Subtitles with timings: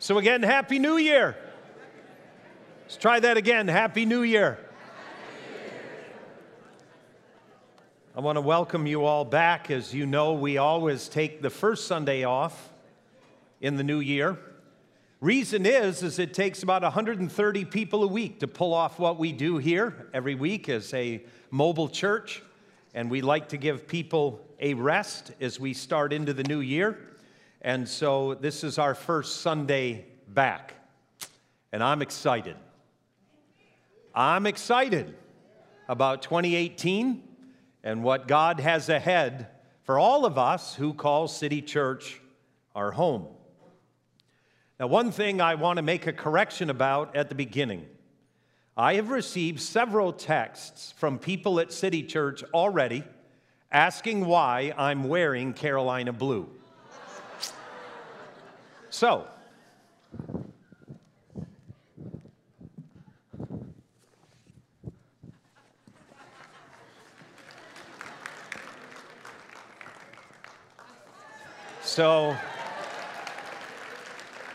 [0.00, 1.36] So, again, Happy New Year.
[2.82, 3.66] Let's try that again.
[3.66, 4.56] Happy New Year.
[8.14, 9.72] I want to welcome you all back.
[9.72, 12.70] As you know, we always take the first Sunday off
[13.60, 14.38] in the new year.
[15.20, 19.32] Reason is is it takes about 130 people a week to pull off what we
[19.32, 22.40] do here every week as a mobile church,
[22.94, 27.00] and we like to give people a rest as we start into the new year.
[27.60, 30.74] And so this is our first Sunday back.
[31.72, 32.56] And I'm excited.
[34.14, 35.14] I'm excited
[35.88, 37.22] about 2018
[37.82, 39.48] and what God has ahead
[39.82, 42.20] for all of us who call City Church
[42.74, 43.26] our home.
[44.78, 47.86] Now, one thing I want to make a correction about at the beginning.
[48.76, 53.02] I have received several texts from people at City Church already
[53.72, 56.48] asking why I'm wearing Carolina blue.
[58.98, 59.28] So,
[71.80, 72.36] so,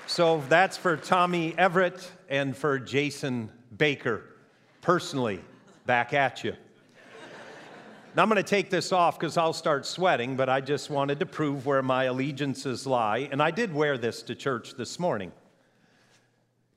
[0.08, 4.24] so that's for Tommy Everett and for Jason Baker,
[4.82, 5.40] personally,
[5.86, 6.58] back at you.
[8.16, 11.20] Now, I'm going to take this off because I'll start sweating, but I just wanted
[11.22, 13.28] to prove where my allegiances lie.
[13.32, 15.32] And I did wear this to church this morning.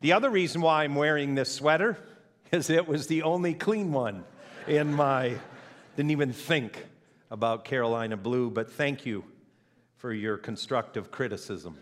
[0.01, 1.99] The other reason why I'm wearing this sweater
[2.53, 4.25] is it was the only clean one
[4.67, 5.37] in my,
[5.95, 6.87] didn't even think
[7.31, 9.23] about Carolina Blue, but thank you
[9.99, 11.77] for your constructive criticism.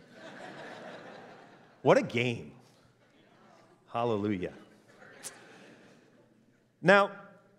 [1.82, 2.50] what a game!
[3.92, 4.52] Hallelujah.
[6.82, 7.12] Now,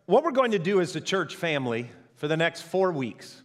[0.05, 3.41] what we're going to do as a church family for the next four weeks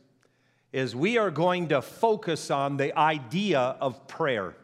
[0.73, 4.55] is we are going to focus on the idea of prayer.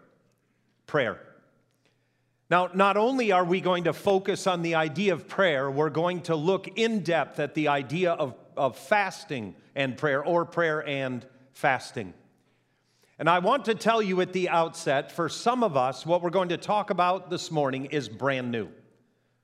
[0.87, 1.19] Prayer.
[2.49, 6.21] Now, not only are we going to focus on the idea of prayer, we're going
[6.23, 11.27] to look in depth at the idea of, of fasting and prayer, or prayer and
[11.55, 12.15] fasting.
[13.19, 16.31] And I want to tell you at the outset for some of us, what we're
[16.31, 18.69] going to talk about this morning is brand new.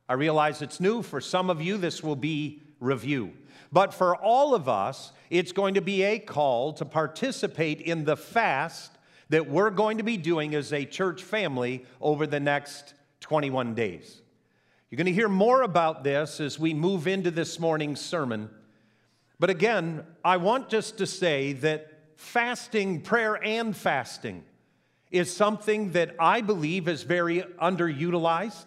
[0.09, 1.03] I realize it's new.
[1.03, 3.33] For some of you, this will be review.
[3.71, 8.17] But for all of us, it's going to be a call to participate in the
[8.17, 8.93] fast
[9.31, 14.21] that we're going to be doing as a church family over the next 21 days.
[14.91, 18.51] You're going to hear more about this as we move into this morning's sermon.
[19.39, 24.45] But again, I want just to say that fasting, prayer, and fasting
[25.11, 28.67] is something that I believe is very underutilized.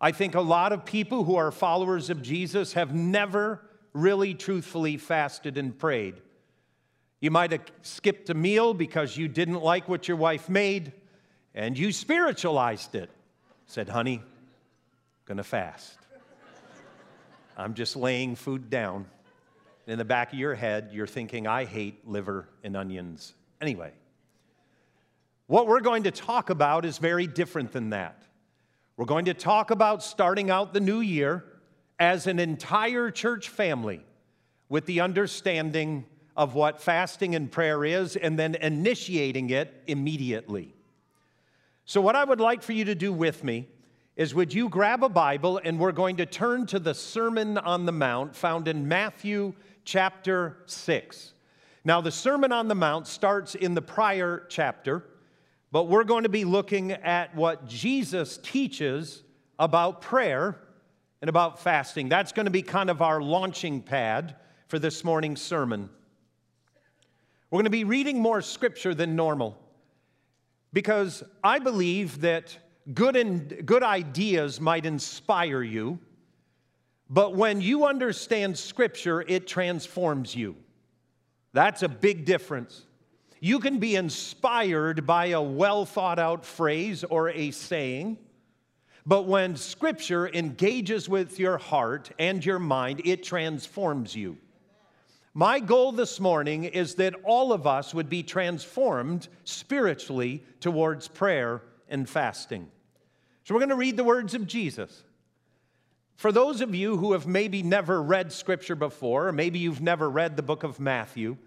[0.00, 3.60] I think a lot of people who are followers of Jesus have never
[3.92, 6.14] really truthfully fasted and prayed.
[7.20, 10.92] You might have skipped a meal because you didn't like what your wife made
[11.54, 13.10] and you spiritualized it.
[13.66, 14.22] Said, honey,
[15.26, 15.98] gonna fast.
[17.56, 19.06] I'm just laying food down.
[19.86, 23.34] In the back of your head, you're thinking, I hate liver and onions.
[23.60, 23.92] Anyway,
[25.46, 28.19] what we're going to talk about is very different than that.
[28.96, 31.44] We're going to talk about starting out the new year
[31.98, 34.04] as an entire church family
[34.68, 36.04] with the understanding
[36.36, 40.74] of what fasting and prayer is and then initiating it immediately.
[41.84, 43.68] So, what I would like for you to do with me
[44.16, 47.86] is would you grab a Bible and we're going to turn to the Sermon on
[47.86, 51.32] the Mount found in Matthew chapter 6.
[51.84, 55.04] Now, the Sermon on the Mount starts in the prior chapter
[55.72, 59.22] but we're going to be looking at what Jesus teaches
[59.58, 60.56] about prayer
[61.20, 62.08] and about fasting.
[62.08, 64.36] That's going to be kind of our launching pad
[64.68, 65.90] for this morning's sermon.
[67.50, 69.58] We're going to be reading more scripture than normal
[70.72, 72.56] because I believe that
[72.94, 75.98] good, and, good ideas might inspire you,
[77.08, 80.56] but when you understand scripture, it transforms you.
[81.52, 82.86] That's a big difference.
[83.40, 88.18] You can be inspired by a well thought out phrase or a saying,
[89.06, 94.36] but when Scripture engages with your heart and your mind, it transforms you.
[95.32, 101.62] My goal this morning is that all of us would be transformed spiritually towards prayer
[101.88, 102.68] and fasting.
[103.44, 105.02] So we're going to read the words of Jesus.
[106.16, 110.10] For those of you who have maybe never read Scripture before, or maybe you've never
[110.10, 111.38] read the book of Matthew,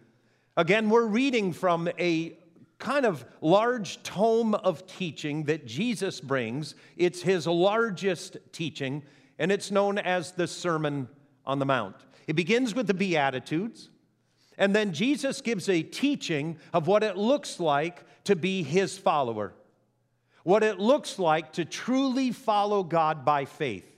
[0.56, 2.38] Again, we're reading from a
[2.78, 6.76] kind of large tome of teaching that Jesus brings.
[6.96, 9.04] It's his largest teaching,
[9.40, 11.08] and it's known as the Sermon
[11.46, 11.96] on the Mount.
[12.28, 13.90] It begins with the Beatitudes,
[14.58, 19.54] and then Jesus gives a teaching of what it looks like to be his follower.
[20.44, 23.90] what it looks like to truly follow God by faith.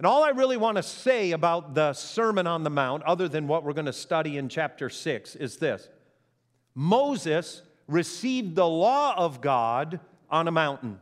[0.00, 3.46] And all I really want to say about the Sermon on the Mount, other than
[3.46, 5.90] what we're going to study in chapter 6, is this
[6.74, 10.00] Moses received the law of God
[10.30, 10.98] on a mountain.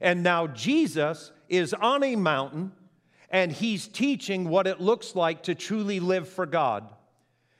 [0.00, 2.72] And now Jesus is on a mountain
[3.30, 6.92] and he's teaching what it looks like to truly live for God.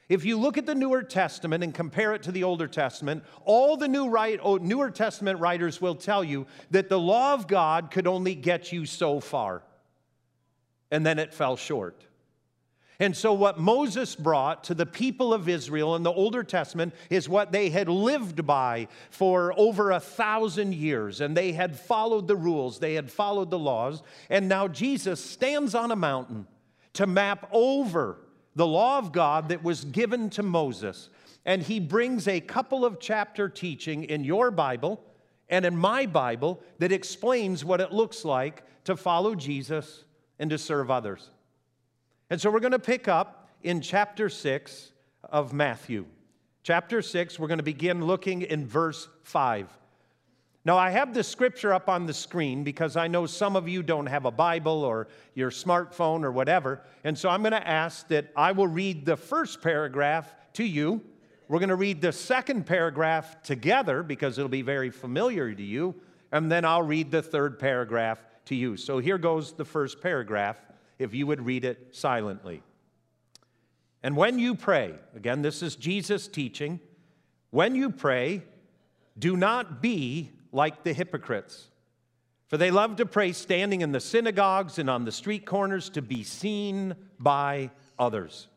[0.08, 3.76] If you look at the Newer Testament and compare it to the Older Testament, all
[3.76, 7.92] the New right, oh, Newer Testament writers will tell you that the law of God
[7.92, 9.62] could only get you so far,
[10.94, 12.06] and then it fell short.
[13.00, 17.28] And so, what Moses brought to the people of Israel in the Older Testament is
[17.28, 21.20] what they had lived by for over a thousand years.
[21.20, 24.04] And they had followed the rules, they had followed the laws.
[24.30, 26.46] And now Jesus stands on a mountain
[26.92, 28.18] to map over
[28.54, 31.10] the law of God that was given to Moses.
[31.44, 35.02] And he brings a couple of chapter teaching in your Bible
[35.48, 40.03] and in my Bible that explains what it looks like to follow Jesus
[40.38, 41.30] and to serve others.
[42.30, 44.92] And so we're going to pick up in chapter 6
[45.24, 46.06] of Matthew.
[46.62, 49.68] Chapter 6, we're going to begin looking in verse 5.
[50.66, 53.82] Now, I have the scripture up on the screen because I know some of you
[53.82, 56.80] don't have a Bible or your smartphone or whatever.
[57.04, 61.02] And so I'm going to ask that I will read the first paragraph to you.
[61.48, 65.94] We're going to read the second paragraph together because it'll be very familiar to you.
[66.32, 68.76] And then I'll read the third paragraph to you.
[68.76, 70.58] So here goes the first paragraph
[70.98, 72.62] if you would read it silently.
[74.02, 76.80] And when you pray, again, this is Jesus teaching,
[77.50, 78.42] when you pray,
[79.18, 81.68] do not be like the hypocrites.
[82.48, 86.02] For they love to pray standing in the synagogues and on the street corners to
[86.02, 88.48] be seen by others.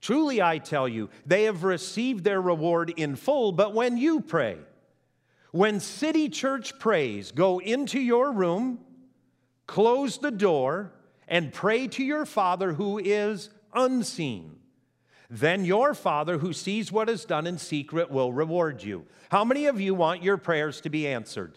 [0.00, 3.52] Truly, I tell you, they have received their reward in full.
[3.52, 4.58] But when you pray,
[5.52, 8.80] when City Church prays, go into your room,
[9.70, 10.90] close the door,
[11.28, 14.56] and pray to your Father who is unseen.
[15.30, 19.06] Then your Father who sees what is done in secret will reward you.
[19.30, 21.56] How many of you want your prayers to be answered?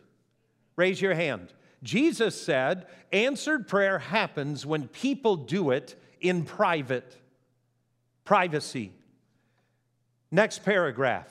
[0.75, 1.54] Raise your hand.
[1.81, 7.18] Jesus said, answered prayer happens when people do it in private.
[8.25, 8.92] Privacy.
[10.30, 11.27] Next paragraph.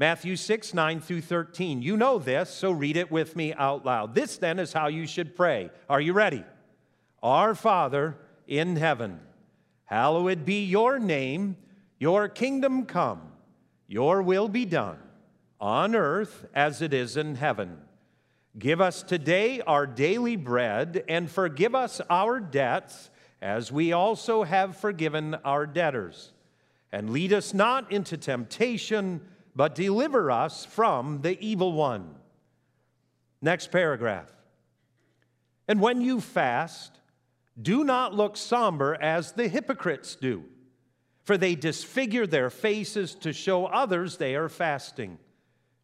[0.00, 1.82] Matthew 6, 9 through 13.
[1.82, 4.14] You know this, so read it with me out loud.
[4.14, 5.68] This then is how you should pray.
[5.90, 6.42] Are you ready?
[7.22, 8.16] Our Father
[8.48, 9.20] in heaven,
[9.84, 11.58] hallowed be your name,
[11.98, 13.20] your kingdom come,
[13.88, 14.96] your will be done,
[15.60, 17.76] on earth as it is in heaven.
[18.58, 23.10] Give us today our daily bread, and forgive us our debts,
[23.42, 26.32] as we also have forgiven our debtors.
[26.90, 29.20] And lead us not into temptation,
[29.54, 32.14] but deliver us from the evil one.
[33.42, 34.30] Next paragraph.
[35.66, 37.00] And when you fast,
[37.60, 40.44] do not look somber as the hypocrites do,
[41.24, 45.18] for they disfigure their faces to show others they are fasting.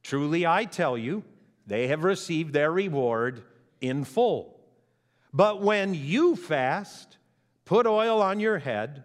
[0.03, 1.25] Truly, I tell you,
[1.67, 3.43] they have received their reward
[3.81, 4.61] in full.
[5.33, 7.19] But when you fast,
[7.65, 9.05] put oil on your head,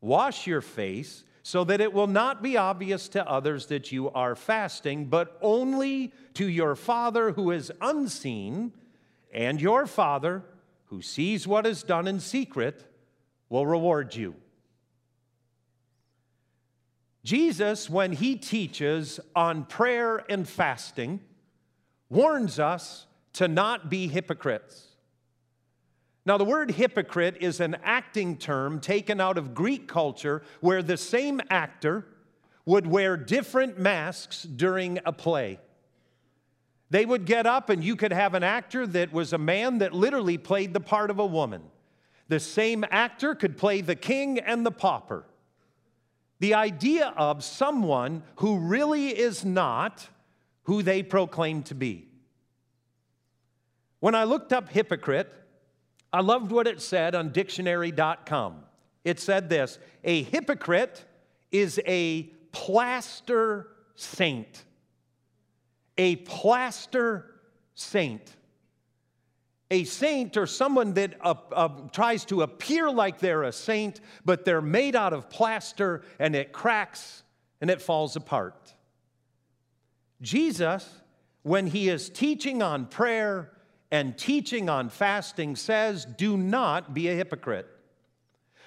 [0.00, 4.36] wash your face, so that it will not be obvious to others that you are
[4.36, 8.72] fasting, but only to your Father who is unseen,
[9.32, 10.44] and your Father
[10.86, 12.84] who sees what is done in secret
[13.48, 14.34] will reward you.
[17.24, 21.20] Jesus, when he teaches on prayer and fasting,
[22.08, 24.88] warns us to not be hypocrites.
[26.24, 30.96] Now, the word hypocrite is an acting term taken out of Greek culture where the
[30.96, 32.06] same actor
[32.64, 35.58] would wear different masks during a play.
[36.90, 39.94] They would get up, and you could have an actor that was a man that
[39.94, 41.62] literally played the part of a woman.
[42.28, 45.24] The same actor could play the king and the pauper.
[46.38, 50.08] The idea of someone who really is not
[50.64, 52.08] who they proclaim to be.
[53.98, 55.32] When I looked up hypocrite,
[56.12, 58.64] I loved what it said on dictionary.com.
[59.04, 61.04] It said this A hypocrite
[61.50, 64.64] is a plaster saint
[65.98, 67.30] a plaster
[67.74, 68.36] saint.
[69.70, 74.44] A saint or someone that uh, uh, tries to appear like they're a saint, but
[74.44, 77.22] they're made out of plaster and it cracks
[77.60, 78.74] and it falls apart.
[80.20, 81.00] Jesus,
[81.42, 83.51] when he is teaching on prayer
[83.92, 87.68] and teaching on fasting, says, Do not be a hypocrite.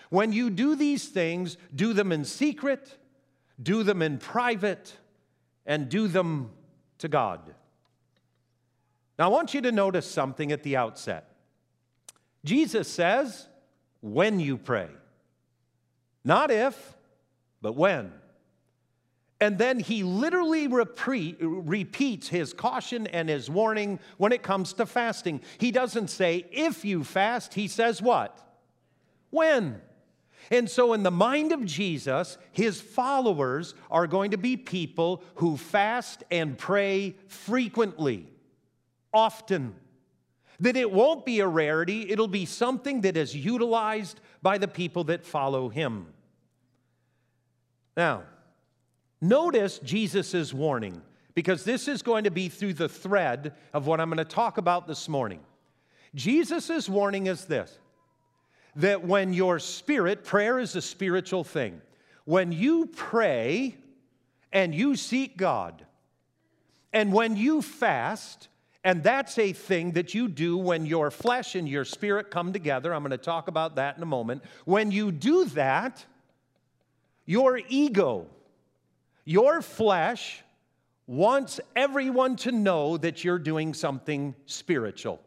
[0.10, 2.98] When you do these things, do them in secret,
[3.62, 4.94] do them in private,
[5.66, 6.52] and do them
[7.00, 7.42] to God.
[9.18, 11.36] Now, I want you to notice something at the outset.
[12.44, 13.48] Jesus says,
[14.02, 14.90] when you pray.
[16.24, 16.96] Not if,
[17.62, 18.12] but when.
[19.42, 24.86] And then he literally repeat, repeats his caution and his warning when it comes to
[24.86, 25.42] fasting.
[25.58, 28.40] He doesn't say, if you fast, he says what?
[29.32, 29.82] When.
[30.52, 35.58] And so, in the mind of Jesus, his followers are going to be people who
[35.58, 38.28] fast and pray frequently,
[39.12, 39.76] often.
[40.60, 45.04] That it won't be a rarity, it'll be something that is utilized by the people
[45.06, 46.08] that follow him.
[47.98, 48.24] Now,
[49.28, 51.02] notice Jesus' warning,
[51.34, 54.58] because this is going to be through the thread of what I'm going to talk
[54.58, 55.42] about this morning.
[56.14, 57.78] Jesus' warning is this
[58.78, 61.82] that when your spirit, prayer is a spiritual thing,
[62.26, 63.76] when you pray
[64.52, 65.86] and you seek God,
[66.92, 68.50] and when you fast,
[68.86, 72.94] and that's a thing that you do when your flesh and your spirit come together.
[72.94, 74.44] I'm going to talk about that in a moment.
[74.64, 76.06] When you do that,
[77.26, 78.28] your ego,
[79.26, 80.44] your flesh,
[81.08, 85.22] wants everyone to know that you're doing something spiritual.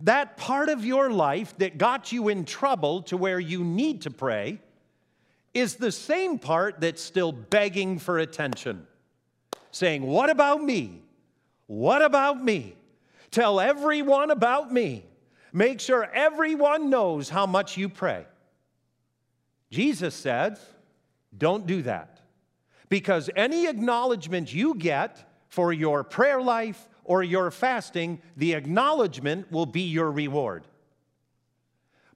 [0.00, 4.10] That part of your life that got you in trouble to where you need to
[4.10, 4.58] pray
[5.54, 8.86] is the same part that's still begging for attention,
[9.70, 11.00] saying, What about me?
[11.66, 12.74] What about me?
[13.30, 15.06] Tell everyone about me.
[15.52, 18.26] Make sure everyone knows how much you pray.
[19.70, 20.58] Jesus says,
[21.36, 22.13] Don't do that.
[22.88, 29.66] Because any acknowledgement you get for your prayer life or your fasting, the acknowledgement will
[29.66, 30.66] be your reward.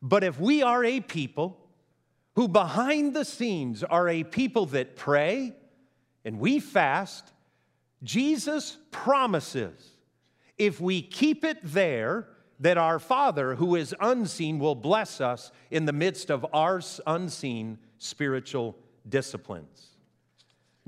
[0.01, 1.59] But if we are a people
[2.37, 5.55] who behind the scenes are a people that pray
[6.25, 7.33] and we fast,
[8.03, 9.99] Jesus promises
[10.57, 12.29] if we keep it there,
[12.61, 17.79] that our Father who is unseen will bless us in the midst of our unseen
[17.99, 18.77] spiritual
[19.09, 19.98] disciplines.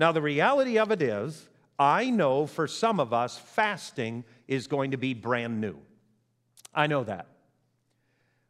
[0.01, 1.47] Now, the reality of it is,
[1.79, 5.77] I know for some of us, fasting is going to be brand new.
[6.75, 7.27] I know that.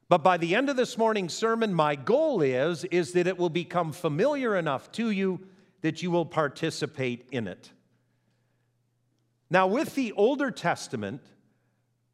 [0.09, 3.50] But by the end of this morning's sermon, my goal is, is that it will
[3.50, 5.40] become familiar enough to you
[5.80, 7.73] that you will participate in it.
[9.50, 11.21] Now, with the Older Testament,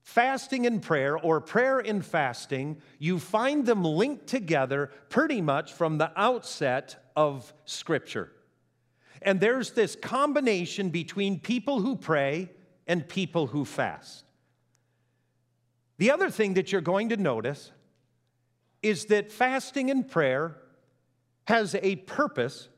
[0.02, 5.98] fasting and prayer, or prayer and fasting, you find them linked together pretty much from
[5.98, 8.32] the outset of Scripture.
[9.22, 12.50] And there's this combination between people who pray
[12.86, 14.24] and people who fast.
[15.98, 17.72] The other thing that you're going to notice
[18.82, 20.56] is that fasting and prayer
[21.46, 22.68] has a purpose,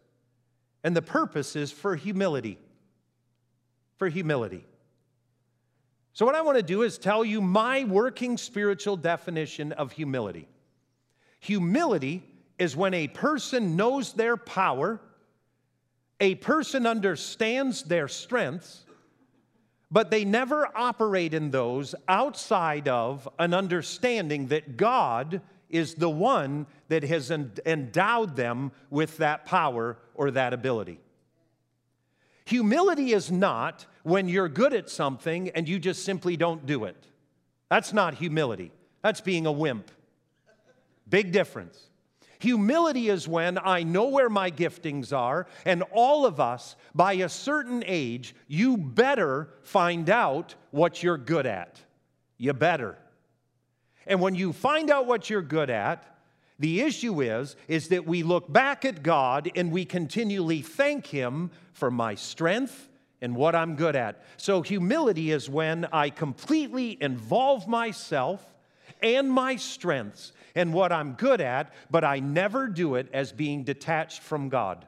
[0.84, 2.58] and the purpose is for humility.
[3.96, 4.64] For humility.
[6.12, 10.48] So, what I want to do is tell you my working spiritual definition of humility.
[11.40, 12.24] Humility
[12.58, 15.00] is when a person knows their power
[16.20, 18.84] a person understands their strengths,
[19.90, 26.66] but they never operate in those outside of an understanding that God is the one
[26.88, 31.00] that has endowed them with that power or that ability.
[32.46, 37.06] Humility is not when you're good at something and you just simply don't do it.
[37.70, 38.72] That's not humility.
[39.02, 39.90] That's being a wimp.
[41.08, 41.78] Big difference.
[42.40, 47.28] Humility is when I know where my giftings are, and all of us, by a
[47.28, 51.80] certain age, you better find out what you're good at.
[52.36, 52.96] You better.
[54.06, 56.04] And when you find out what you're good at,
[56.58, 61.50] the issue is is that we look back at God and we continually thank him
[61.72, 62.88] for my strength
[63.20, 64.24] and what I'm good at.
[64.36, 68.44] So humility is when I completely involve myself
[69.02, 73.64] and my strengths and what I'm good at, but I never do it as being
[73.64, 74.86] detached from God.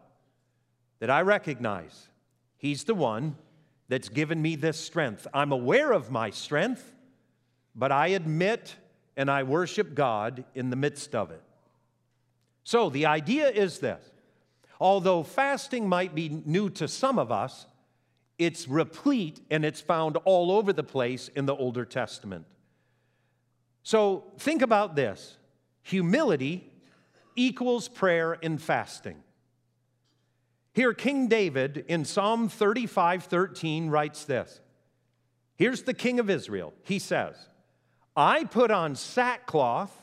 [1.00, 2.08] That I recognize
[2.58, 3.36] He's the one
[3.88, 5.26] that's given me this strength.
[5.32, 6.94] I'm aware of my strength,
[7.74, 8.76] but I admit
[9.16, 11.42] and I worship God in the midst of it.
[12.64, 14.02] So the idea is this
[14.78, 17.66] although fasting might be new to some of us,
[18.38, 22.46] it's replete and it's found all over the place in the Older Testament.
[23.82, 25.36] So think about this
[25.82, 26.70] humility
[27.36, 29.22] equals prayer and fasting.
[30.72, 34.60] Here, King David in Psalm 35 13 writes this.
[35.56, 36.72] Here's the king of Israel.
[36.84, 37.36] He says,
[38.16, 39.94] I put on sackcloth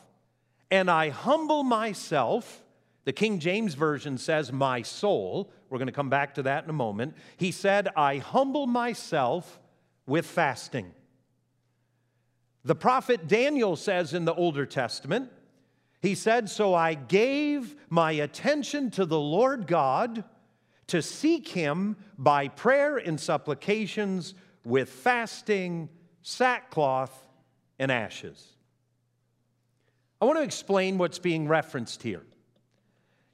[0.69, 2.63] and I humble myself.
[3.05, 5.51] The King James Version says, my soul.
[5.69, 7.15] We're going to come back to that in a moment.
[7.37, 9.59] He said, I humble myself
[10.05, 10.93] with fasting.
[12.63, 15.31] The prophet Daniel says in the Older Testament,
[16.07, 20.23] he said, So I gave my attention to the Lord God
[20.87, 24.33] to seek him by prayer and supplications
[24.63, 25.89] with fasting,
[26.21, 27.27] sackcloth,
[27.77, 28.53] and ashes.
[30.21, 32.23] I want to explain what's being referenced here.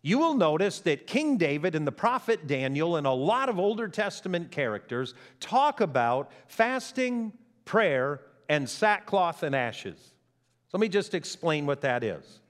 [0.02, 3.88] You will notice that King David and the prophet Daniel and a lot of Older
[3.88, 7.34] Testament characters talk about fasting,
[7.66, 9.98] prayer, and sackcloth and ashes.
[10.00, 12.42] So let me just explain what that is.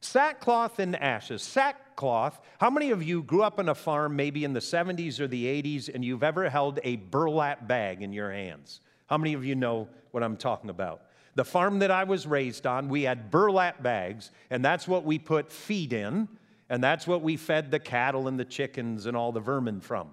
[0.00, 1.42] Sackcloth and ashes.
[1.42, 5.26] Sackcloth, how many of you grew up on a farm maybe in the 70s or
[5.26, 8.80] the 80s and you've ever held a burlap bag in your hands?
[9.06, 11.02] How many of you know what I'm talking about?
[11.34, 15.18] The farm that I was raised on, we had burlap bags, and that's what we
[15.18, 16.28] put feed in,
[16.70, 20.08] and that's what we fed the cattle and the chickens and all the vermin from.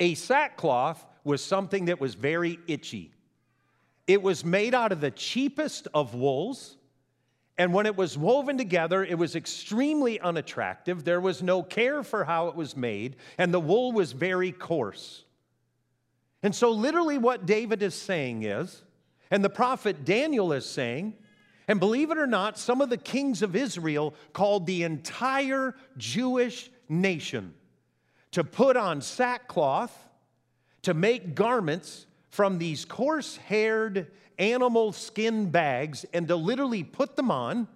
[0.00, 3.12] A sackcloth was something that was very itchy.
[4.06, 6.76] It was made out of the cheapest of wools.
[7.58, 11.04] And when it was woven together, it was extremely unattractive.
[11.04, 15.24] There was no care for how it was made, and the wool was very coarse.
[16.42, 18.82] And so, literally, what David is saying is,
[19.30, 21.14] and the prophet Daniel is saying,
[21.66, 26.70] and believe it or not, some of the kings of Israel called the entire Jewish
[26.88, 27.54] nation
[28.32, 29.96] to put on sackcloth,
[30.82, 37.30] to make garments from these coarse haired animal skin bags and to literally put them
[37.30, 37.68] on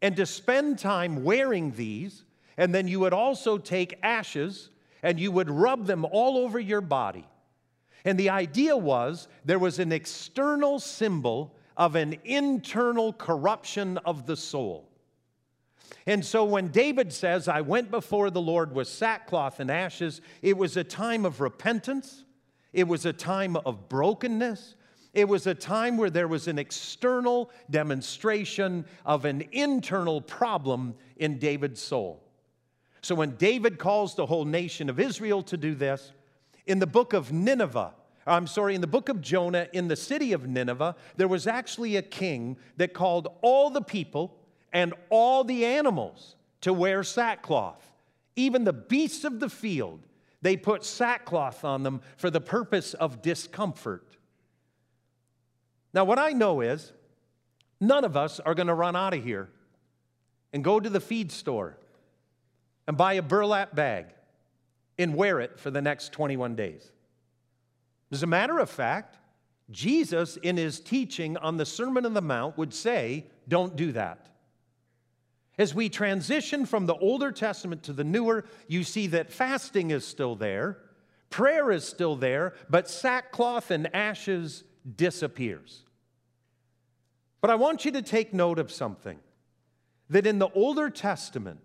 [0.00, 2.24] and to spend time wearing these.
[2.56, 4.70] And then you would also take ashes
[5.02, 7.26] and you would rub them all over your body.
[8.04, 14.36] And the idea was there was an external symbol of an internal corruption of the
[14.36, 14.88] soul.
[16.06, 20.56] And so when David says, I went before the Lord with sackcloth and ashes, it
[20.56, 22.24] was a time of repentance,
[22.72, 24.74] it was a time of brokenness,
[25.14, 31.38] it was a time where there was an external demonstration of an internal problem in
[31.38, 32.22] David's soul.
[33.02, 36.12] So when David calls the whole nation of Israel to do this,
[36.66, 37.92] in the book of Nineveh,
[38.26, 41.96] I'm sorry, in the book of Jonah, in the city of Nineveh, there was actually
[41.96, 44.38] a king that called all the people
[44.72, 47.84] and all the animals to wear sackcloth.
[48.36, 50.00] Even the beasts of the field,
[50.40, 54.11] they put sackcloth on them for the purpose of discomfort.
[55.94, 56.92] Now, what I know is
[57.80, 59.50] none of us are going to run out of here
[60.52, 61.76] and go to the feed store
[62.86, 64.06] and buy a burlap bag
[64.98, 66.90] and wear it for the next 21 days.
[68.10, 69.18] As a matter of fact,
[69.70, 74.28] Jesus, in his teaching on the Sermon on the Mount, would say, Don't do that.
[75.58, 80.06] As we transition from the Older Testament to the Newer, you see that fasting is
[80.06, 80.78] still there,
[81.30, 84.64] prayer is still there, but sackcloth and ashes
[84.96, 85.82] disappears.
[87.40, 89.18] But I want you to take note of something
[90.10, 91.60] that in the Older Testament,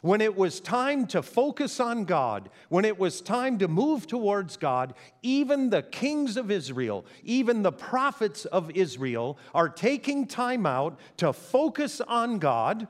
[0.00, 4.56] when it was time to focus on God, when it was time to move towards
[4.56, 10.98] God, even the kings of Israel, even the prophets of Israel are taking time out
[11.16, 12.86] to focus on God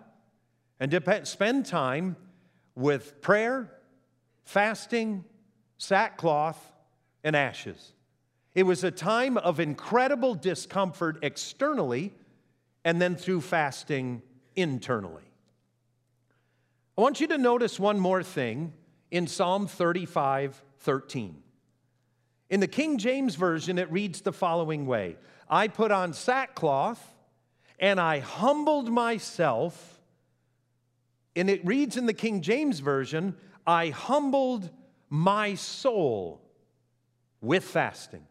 [0.78, 2.16] and to spend time
[2.74, 3.72] with prayer,
[4.44, 5.24] fasting,
[5.78, 6.72] sackcloth,
[7.24, 7.92] and ashes.
[8.54, 12.12] It was a time of incredible discomfort externally
[12.84, 14.22] and then through fasting
[14.56, 15.22] internally.
[16.96, 18.72] I want you to notice one more thing
[19.10, 21.42] in Psalm 35 13.
[22.50, 25.16] In the King James Version, it reads the following way
[25.48, 27.14] I put on sackcloth
[27.78, 30.00] and I humbled myself.
[31.36, 34.70] And it reads in the King James Version, I humbled
[35.08, 36.40] my soul
[37.40, 38.26] with fasting.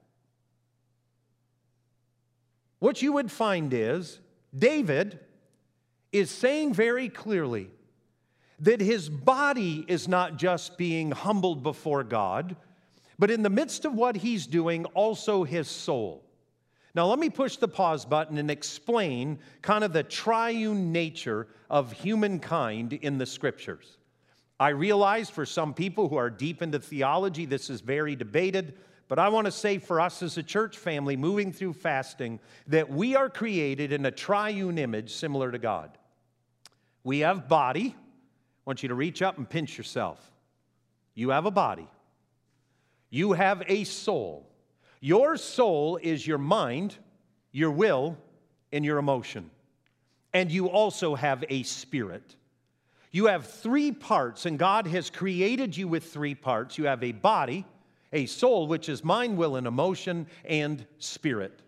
[2.80, 4.20] What you would find is
[4.56, 5.20] David
[6.12, 7.70] is saying very clearly
[8.60, 12.56] that his body is not just being humbled before God,
[13.20, 16.24] but in the midst of what he's doing, also his soul.
[16.96, 21.92] Now, let me push the pause button and explain kind of the triune nature of
[21.92, 23.98] humankind in the scriptures.
[24.60, 28.74] I realize for some people who are deep into theology, this is very debated.
[29.08, 32.90] But I want to say for us as a church family moving through fasting that
[32.90, 35.98] we are created in a triune image similar to God.
[37.04, 37.96] We have body.
[37.96, 40.20] I want you to reach up and pinch yourself.
[41.14, 41.88] You have a body.
[43.10, 44.46] You have a soul.
[45.00, 46.98] Your soul is your mind,
[47.52, 48.18] your will,
[48.74, 49.50] and your emotion.
[50.34, 52.36] And you also have a spirit.
[53.12, 56.78] You have three parts, and God has created you with three parts.
[56.78, 57.66] You have a body,
[58.14, 61.62] a soul, which is mind, will, and emotion, and spirit.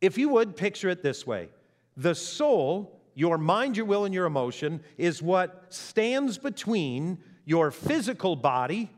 [0.00, 1.48] If you would picture it this way
[1.96, 8.36] the soul, your mind, your will, and your emotion, is what stands between your physical
[8.36, 8.90] body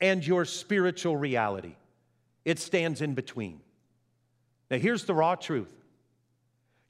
[0.00, 1.76] and your spiritual reality.
[2.44, 3.60] It stands in between.
[4.70, 5.74] Now, here's the raw truth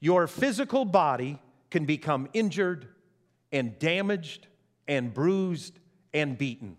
[0.01, 2.87] your physical body can become injured
[3.53, 4.47] and damaged
[4.87, 5.79] and bruised
[6.15, 6.77] and beaten.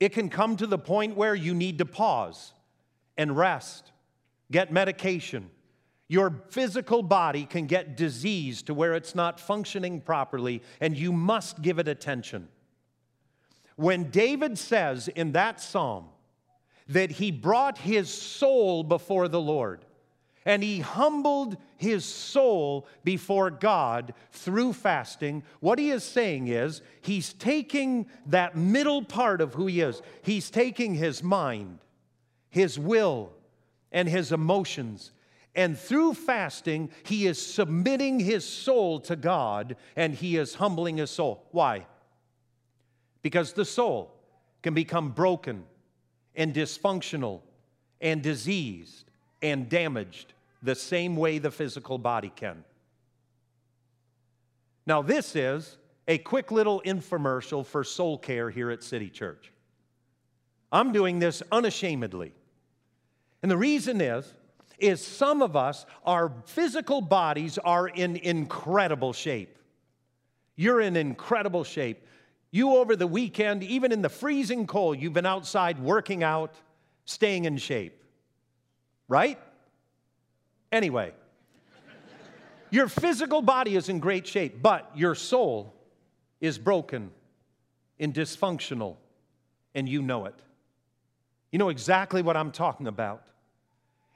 [0.00, 2.54] It can come to the point where you need to pause
[3.18, 3.92] and rest,
[4.50, 5.50] get medication.
[6.08, 11.62] Your physical body can get diseased to where it's not functioning properly, and you must
[11.62, 12.48] give it attention.
[13.76, 16.06] When David says in that psalm
[16.88, 19.84] that he brought his soul before the Lord,
[20.44, 25.42] and he humbled his soul before God through fasting.
[25.60, 30.50] What he is saying is, he's taking that middle part of who he is, he's
[30.50, 31.78] taking his mind,
[32.48, 33.32] his will,
[33.92, 35.12] and his emotions.
[35.54, 41.10] And through fasting, he is submitting his soul to God and he is humbling his
[41.10, 41.44] soul.
[41.50, 41.86] Why?
[43.22, 44.14] Because the soul
[44.62, 45.64] can become broken
[46.34, 47.40] and dysfunctional
[48.00, 49.09] and diseased
[49.42, 52.64] and damaged the same way the physical body can.
[54.86, 55.76] Now, this is
[56.08, 59.52] a quick little infomercial for soul care here at City Church.
[60.72, 62.32] I'm doing this unashamedly.
[63.42, 64.32] And the reason is,
[64.78, 69.58] is some of us, our physical bodies are in incredible shape.
[70.56, 72.06] You're in incredible shape.
[72.50, 76.54] You, over the weekend, even in the freezing cold, you've been outside working out,
[77.04, 77.99] staying in shape,
[79.10, 79.38] right?
[80.72, 81.12] Anyway,
[82.70, 85.74] your physical body is in great shape, but your soul
[86.40, 87.10] is broken
[87.98, 88.96] and dysfunctional,
[89.74, 90.36] and you know it.
[91.50, 93.24] You know exactly what I'm talking about.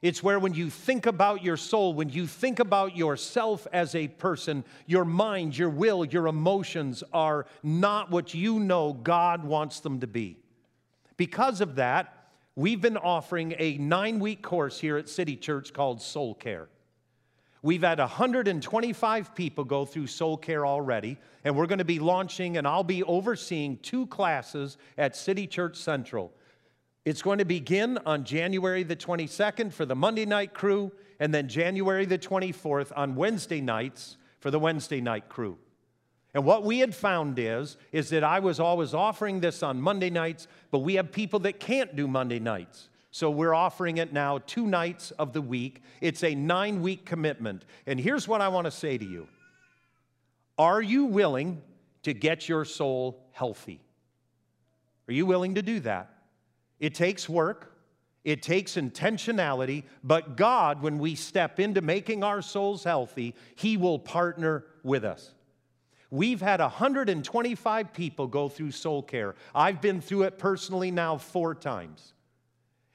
[0.01, 4.07] It's where when you think about your soul, when you think about yourself as a
[4.07, 10.01] person, your mind, your will, your emotions are not what you know God wants them
[10.01, 10.37] to be.
[11.17, 12.24] Because of that,
[12.57, 16.69] We've been offering a nine week course here at City Church called Soul Care.
[17.63, 22.57] We've had 125 people go through Soul Care already, and we're going to be launching,
[22.57, 26.31] and I'll be overseeing two classes at City Church Central.
[27.05, 31.49] It's going to begin on January the 22nd for the Monday night crew, and then
[31.49, 35.59] January the 24th on Wednesday nights for the Wednesday night crew.
[36.35, 40.11] And what we had found is, is that I was always offering this on Monday
[40.11, 42.89] nights, but we have people that can't do Monday nights.
[43.13, 45.83] So we're offering it now two nights of the week.
[46.01, 47.65] It's a nine week commitment.
[47.87, 49.29] And here's what I want to say to you
[50.59, 51.63] Are you willing
[52.03, 53.81] to get your soul healthy?
[55.07, 56.11] Are you willing to do that?
[56.81, 57.73] It takes work,
[58.25, 64.01] it takes intentionality, but God, when we step into making our souls healthy, He will
[64.01, 65.33] partner with us.
[66.15, 69.35] We've had 125 people go through soul care.
[69.53, 72.13] I've been through it personally now four times.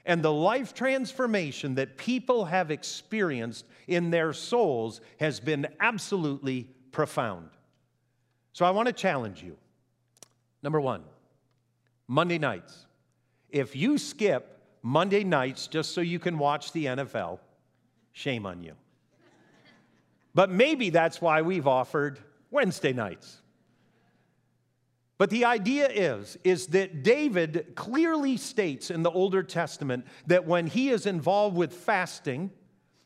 [0.05, 7.49] And the life transformation that people have experienced in their souls has been absolutely profound.
[8.53, 9.58] So I want to challenge you.
[10.63, 11.03] Number one,
[12.08, 12.86] Monday nights.
[13.49, 17.39] If you skip Monday nights just so you can watch the NFL,
[18.13, 18.75] shame on you.
[20.34, 22.21] But maybe that's why we've offered
[22.52, 23.42] Wednesday nights.
[25.18, 30.66] But the idea is, is that David clearly states in the Older Testament that when
[30.66, 32.52] he is involved with fasting,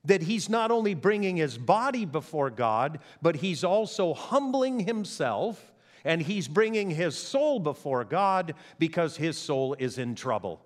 [0.05, 5.73] that he's not only bringing his body before God, but he's also humbling himself
[6.05, 10.61] and he's bringing his soul before God because his soul is in trouble.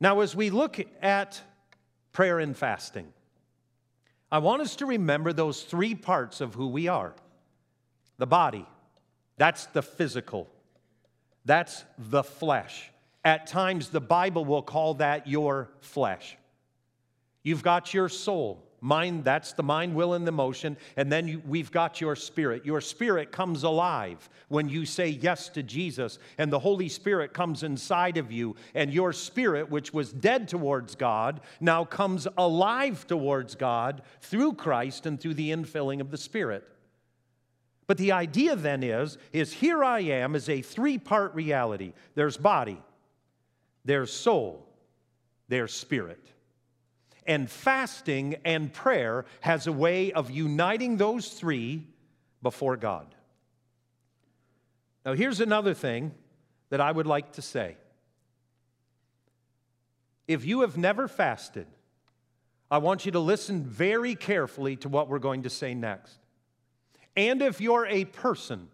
[0.00, 1.40] Now, as we look at
[2.12, 3.12] prayer and fasting,
[4.30, 7.14] I want us to remember those three parts of who we are
[8.16, 8.66] the body,
[9.36, 10.48] that's the physical,
[11.44, 12.90] that's the flesh.
[13.24, 16.36] At times, the Bible will call that your flesh.
[17.42, 20.76] You've got your soul, Mind, that's the mind, will, and the emotion.
[20.98, 22.66] And then you, we've got your spirit.
[22.66, 27.62] Your spirit comes alive when you say yes to Jesus, and the Holy Spirit comes
[27.62, 28.56] inside of you.
[28.74, 35.06] And your spirit, which was dead towards God, now comes alive towards God through Christ
[35.06, 36.68] and through the infilling of the Spirit.
[37.86, 41.94] But the idea then is, is here I am is a three-part reality.
[42.14, 42.82] There's body,
[43.82, 44.68] there's soul,
[45.48, 46.20] there's spirit.
[47.26, 51.86] And fasting and prayer has a way of uniting those three
[52.42, 53.14] before God.
[55.04, 56.12] Now, here's another thing
[56.70, 57.76] that I would like to say.
[60.26, 61.66] If you have never fasted,
[62.70, 66.18] I want you to listen very carefully to what we're going to say next.
[67.16, 68.68] And if you're a person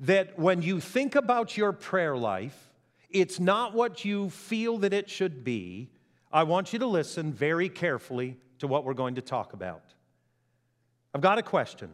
[0.00, 2.72] that when you think about your prayer life,
[3.08, 5.90] it's not what you feel that it should be,
[6.32, 9.82] I want you to listen very carefully to what we're going to talk about.
[11.14, 11.90] I've got a question.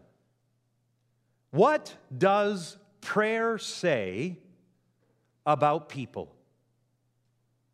[1.50, 4.38] What does prayer say
[5.44, 6.34] about people?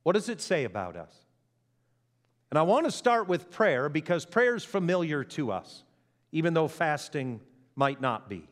[0.04, 1.14] What does it say about us?
[2.50, 5.82] And I want to start with prayer because prayer is familiar to us,
[6.30, 7.40] even though fasting
[7.74, 8.48] might not be.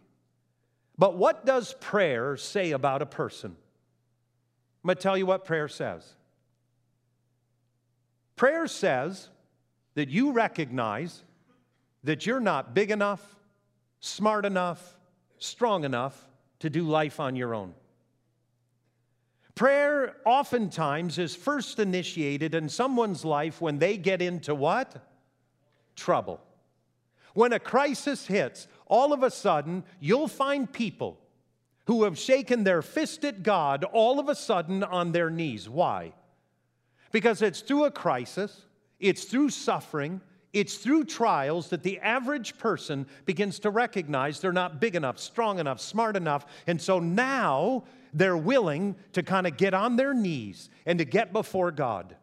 [0.98, 3.57] But what does prayer say about a person?
[4.83, 6.05] I'm going to tell you what prayer says.
[8.37, 9.29] Prayer says
[9.95, 11.23] that you recognize
[12.05, 13.23] that you're not big enough,
[14.01, 14.99] smart enough,
[15.38, 16.29] strong enough
[16.61, 17.75] to do life on your own.
[19.55, 24.97] Prayer oftentimes is first initiated in someone's life when they get into what?
[25.95, 26.40] Trouble.
[27.35, 31.18] When a crisis hits, all of a sudden you'll find people
[31.87, 35.68] who have shaken their fist at God all of a sudden on their knees.
[35.68, 36.12] Why?
[37.12, 38.62] Because it's through a crisis,
[38.98, 40.20] it's through suffering,
[40.53, 45.59] it's through trials that the average person begins to recognize they're not big enough, strong
[45.59, 46.44] enough, smart enough.
[46.66, 51.33] And so now they're willing to kind of get on their knees and to get
[51.33, 52.16] before God.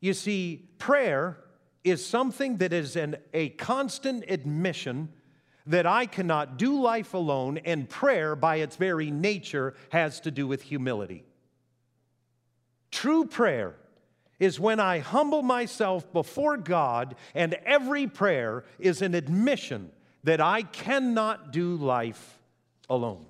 [0.00, 1.38] You see, prayer
[1.82, 5.08] is something that is an, a constant admission
[5.66, 10.46] that I cannot do life alone, and prayer, by its very nature, has to do
[10.46, 11.24] with humility.
[12.90, 13.74] True prayer
[14.38, 19.90] is when I humble myself before God, and every prayer is an admission
[20.24, 22.38] that I cannot do life
[22.88, 23.26] alone.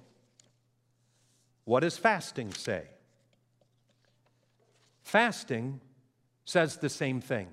[1.64, 2.84] What does fasting say?
[5.02, 5.80] Fasting
[6.44, 7.48] says the same thing.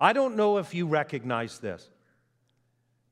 [0.00, 1.88] I don't know if you recognize this,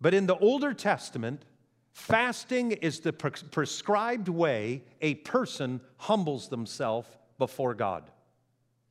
[0.01, 1.45] but in the Older Testament,
[1.93, 8.11] fasting is the pre- prescribed way a person humbles themselves before God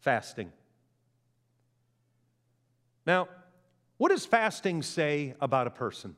[0.02, 0.52] fasting.
[3.06, 3.30] Now,
[3.98, 6.16] what does fasting say about a person?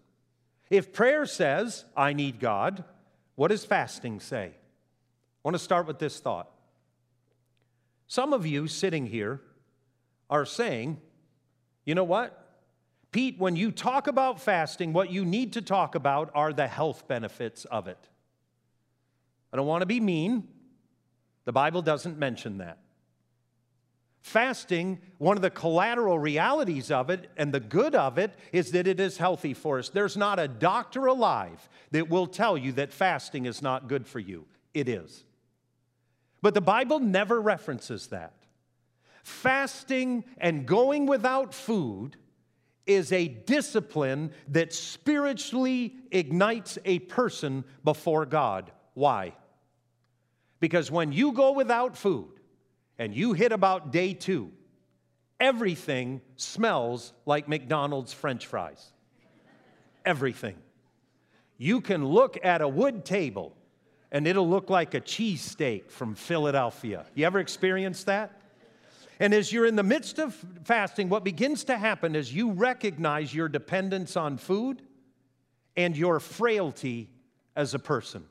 [0.69, 2.83] If prayer says, I need God,
[3.35, 4.45] what does fasting say?
[4.45, 4.53] I
[5.43, 6.49] want to start with this thought.
[8.07, 9.41] Some of you sitting here
[10.29, 10.99] are saying,
[11.85, 12.42] you know what?
[13.13, 17.07] Pete, when you talk about fasting, what you need to talk about are the health
[17.07, 18.09] benefits of it.
[19.53, 20.47] I don't want to be mean.
[21.45, 22.79] The Bible doesn't mention that.
[24.21, 28.87] Fasting, one of the collateral realities of it and the good of it is that
[28.87, 29.89] it is healthy for us.
[29.89, 34.19] There's not a doctor alive that will tell you that fasting is not good for
[34.19, 34.45] you.
[34.73, 35.23] It is.
[36.41, 38.33] But the Bible never references that.
[39.23, 42.17] Fasting and going without food
[42.85, 48.71] is a discipline that spiritually ignites a person before God.
[48.93, 49.33] Why?
[50.59, 52.29] Because when you go without food,
[52.97, 54.51] and you hit about day two,
[55.39, 58.91] everything smells like McDonald's french fries.
[60.05, 60.55] everything.
[61.57, 63.55] You can look at a wood table
[64.11, 67.05] and it'll look like a cheesesteak from Philadelphia.
[67.15, 68.41] You ever experienced that?
[69.23, 73.33] And as you're in the midst of fasting, what begins to happen is you recognize
[73.33, 74.81] your dependence on food
[75.77, 77.09] and your frailty
[77.55, 78.25] as a person.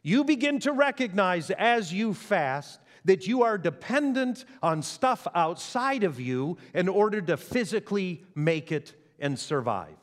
[0.00, 6.20] You begin to recognize as you fast that you are dependent on stuff outside of
[6.20, 9.96] you in order to physically make it and survive.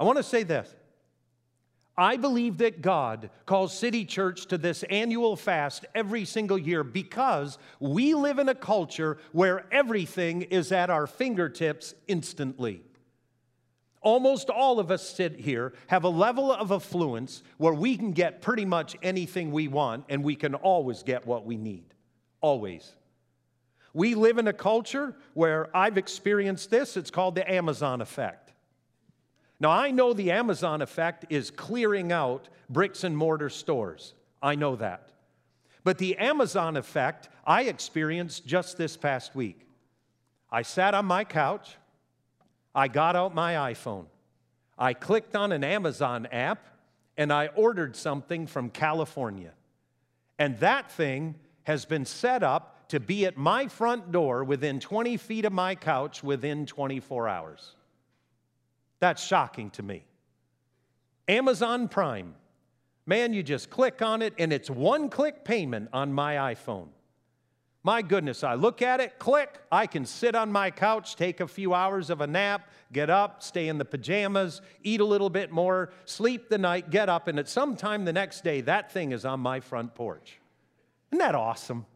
[0.00, 0.74] I want to say this.
[1.98, 7.58] I believe that God calls City Church to this annual fast every single year because
[7.80, 12.82] we live in a culture where everything is at our fingertips instantly.
[14.00, 18.42] Almost all of us sit here have a level of affluence where we can get
[18.42, 21.94] pretty much anything we want and we can always get what we need.
[22.40, 22.94] Always.
[23.92, 28.47] We live in a culture where I've experienced this, it's called the Amazon effect.
[29.60, 34.14] Now, I know the Amazon effect is clearing out bricks and mortar stores.
[34.40, 35.10] I know that.
[35.82, 39.66] But the Amazon effect I experienced just this past week.
[40.50, 41.76] I sat on my couch.
[42.74, 44.06] I got out my iPhone.
[44.78, 46.66] I clicked on an Amazon app
[47.16, 49.52] and I ordered something from California.
[50.38, 55.16] And that thing has been set up to be at my front door within 20
[55.16, 57.74] feet of my couch within 24 hours.
[59.00, 60.04] That's shocking to me.
[61.28, 62.34] Amazon Prime.
[63.06, 66.88] Man, you just click on it and it's one click payment on my iPhone.
[67.84, 71.46] My goodness, I look at it, click, I can sit on my couch, take a
[71.46, 75.52] few hours of a nap, get up, stay in the pajamas, eat a little bit
[75.52, 79.12] more, sleep the night, get up, and at some time the next day, that thing
[79.12, 80.38] is on my front porch.
[81.12, 81.86] Isn't that awesome?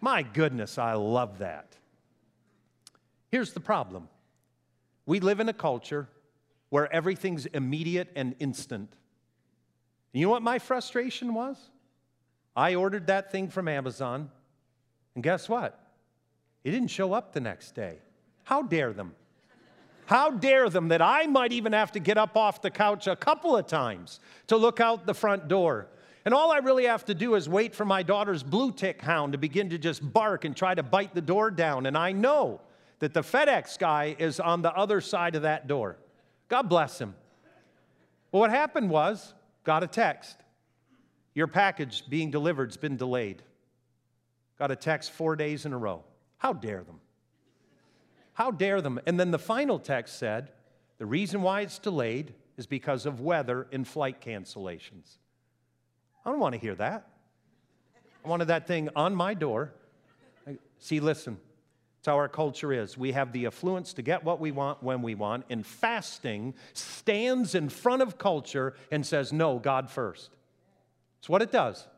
[0.00, 1.76] My goodness, I love that.
[3.30, 4.08] Here's the problem
[5.06, 6.08] we live in a culture
[6.70, 8.94] where everything's immediate and instant.
[10.12, 11.56] You know what my frustration was?
[12.56, 14.30] I ordered that thing from Amazon,
[15.14, 15.78] and guess what?
[16.62, 17.98] It didn't show up the next day.
[18.44, 19.14] How dare them?
[20.06, 23.16] How dare them that I might even have to get up off the couch a
[23.16, 25.88] couple of times to look out the front door
[26.24, 29.32] and all I really have to do is wait for my daughter's blue tick hound
[29.32, 31.84] to begin to just bark and try to bite the door down.
[31.86, 32.60] And I know
[33.04, 35.98] that the FedEx guy is on the other side of that door.
[36.48, 37.14] God bless him.
[38.32, 40.38] Well, what happened was, got a text.
[41.34, 43.42] Your package being delivered's been delayed.
[44.58, 46.02] Got a text four days in a row.
[46.38, 46.98] How dare them?
[48.32, 48.98] How dare them?
[49.04, 50.48] And then the final text said,
[50.96, 55.18] the reason why it's delayed is because of weather and flight cancellations.
[56.24, 57.06] I don't want to hear that.
[58.24, 59.74] I wanted that thing on my door.
[60.78, 61.36] See, listen,
[62.04, 62.98] it's how our culture is.
[62.98, 67.54] We have the affluence to get what we want when we want, and fasting stands
[67.54, 70.28] in front of culture and says, No, God first.
[71.18, 71.88] It's what it does.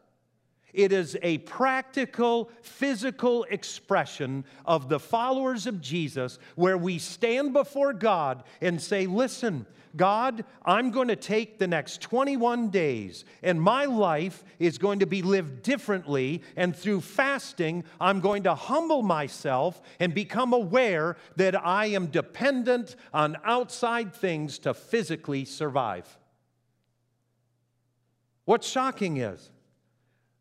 [0.72, 7.92] It is a practical, physical expression of the followers of Jesus where we stand before
[7.92, 13.84] God and say, Listen, God, I'm going to take the next 21 days, and my
[13.84, 16.42] life is going to be lived differently.
[16.56, 22.96] And through fasting, I'm going to humble myself and become aware that I am dependent
[23.12, 26.18] on outside things to physically survive.
[28.44, 29.50] What's shocking is,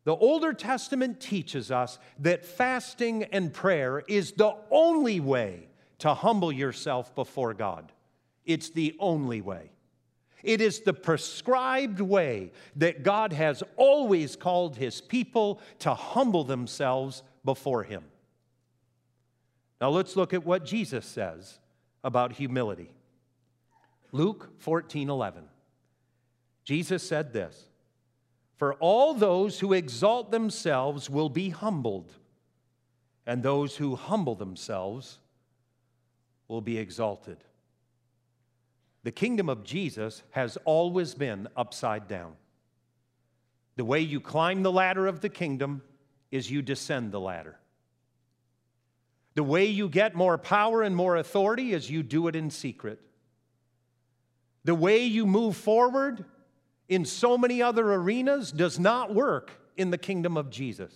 [0.04, 6.52] the Older Testament teaches us that fasting and prayer is the only way to humble
[6.52, 7.90] yourself before God.
[8.46, 9.70] It's the only way.
[10.42, 17.24] It is the prescribed way that God has always called his people to humble themselves
[17.44, 18.04] before him.
[19.80, 21.58] Now let's look at what Jesus says
[22.04, 22.90] about humility.
[24.12, 25.44] Luke 14 11.
[26.64, 27.68] Jesus said this
[28.56, 32.12] For all those who exalt themselves will be humbled,
[33.26, 35.18] and those who humble themselves
[36.48, 37.38] will be exalted.
[39.06, 42.32] The kingdom of Jesus has always been upside down.
[43.76, 45.82] The way you climb the ladder of the kingdom
[46.32, 47.56] is you descend the ladder.
[49.36, 52.98] The way you get more power and more authority is you do it in secret.
[54.64, 56.24] The way you move forward
[56.88, 60.92] in so many other arenas does not work in the kingdom of Jesus.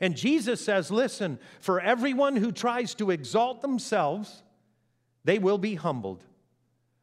[0.00, 4.42] And Jesus says, listen, for everyone who tries to exalt themselves,
[5.24, 6.26] they will be humbled.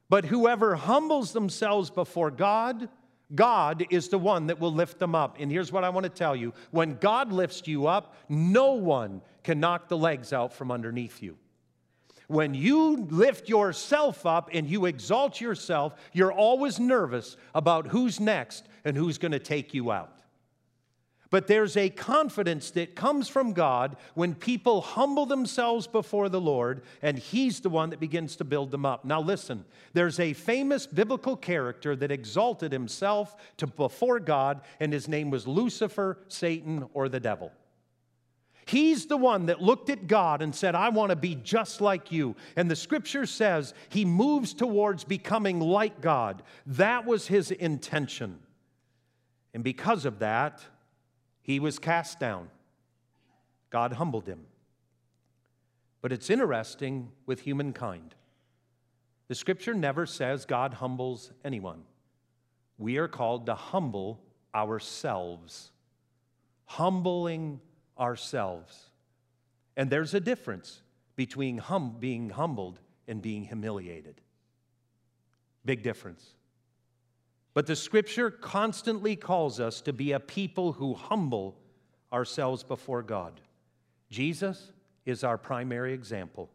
[0.10, 2.90] But whoever humbles themselves before God,
[3.36, 5.38] God is the one that will lift them up.
[5.40, 9.22] And here's what I want to tell you when God lifts you up, no one
[9.44, 11.38] can knock the legs out from underneath you.
[12.28, 18.68] When you lift yourself up and you exalt yourself, you're always nervous about who's next
[18.84, 20.17] and who's going to take you out.
[21.30, 26.84] But there's a confidence that comes from God when people humble themselves before the Lord,
[27.02, 29.04] and He's the one that begins to build them up.
[29.04, 35.08] Now, listen, there's a famous biblical character that exalted himself to before God, and his
[35.08, 37.52] name was Lucifer, Satan, or the devil.
[38.66, 42.12] He's the one that looked at God and said, I want to be just like
[42.12, 42.36] you.
[42.58, 46.44] And the scripture says he moves towards becoming like God.
[46.66, 48.40] That was his intention.
[49.54, 50.62] And because of that,
[51.48, 52.50] he was cast down.
[53.70, 54.46] God humbled him.
[56.02, 58.14] But it's interesting with humankind.
[59.30, 61.84] The scripture never says God humbles anyone.
[62.78, 64.22] We are called to humble
[64.54, 65.72] ourselves,
[66.66, 67.62] humbling
[67.98, 68.90] ourselves.
[69.78, 70.82] And there's a difference
[71.16, 74.20] between hum- being humbled and being humiliated.
[75.64, 76.34] Big difference.
[77.58, 81.58] But the scripture constantly calls us to be a people who humble
[82.14, 83.42] ourselves before God.
[84.12, 84.74] Jesus
[85.08, 86.52] is our primary example.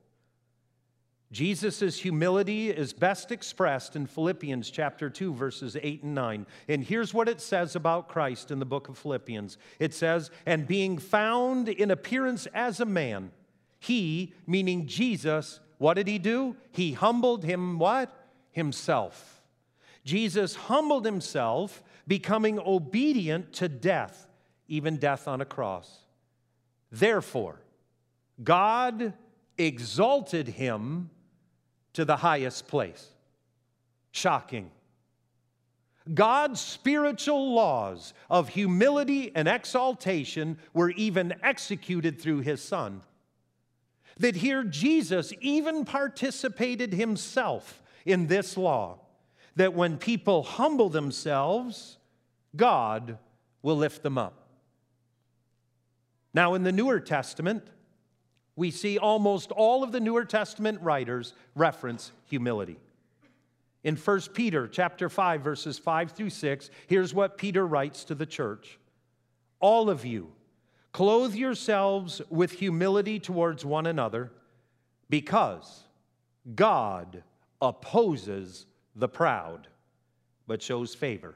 [1.32, 6.46] Jesus' humility is best expressed in Philippians chapter 2, verses 8 and 9.
[6.68, 10.68] And here's what it says about Christ in the book of Philippians it says, And
[10.68, 13.32] being found in appearance as a man,
[13.80, 16.54] he, meaning Jesus, what did he do?
[16.70, 18.16] He humbled him, what?
[18.52, 19.31] Himself
[20.04, 24.28] Jesus humbled himself, becoming obedient to death,
[24.68, 25.88] even death on a cross.
[26.90, 27.60] Therefore,
[28.42, 29.14] God
[29.56, 31.10] exalted him
[31.92, 33.08] to the highest place.
[34.10, 34.70] Shocking.
[36.12, 43.02] God's spiritual laws of humility and exaltation were even executed through his Son.
[44.18, 48.98] That here Jesus even participated himself in this law
[49.56, 51.98] that when people humble themselves,
[52.56, 53.18] God
[53.62, 54.42] will lift them up.
[56.34, 57.66] Now, in the Newer Testament,
[58.56, 62.78] we see almost all of the Newer Testament writers reference humility.
[63.84, 68.26] In 1 Peter chapter 5 verses 5 through 6, here's what Peter writes to the
[68.26, 68.78] church.
[69.60, 70.32] All of you
[70.92, 74.30] clothe yourselves with humility towards one another
[75.08, 75.84] because
[76.54, 77.22] God
[77.60, 79.68] opposes the proud
[80.46, 81.34] but shows favor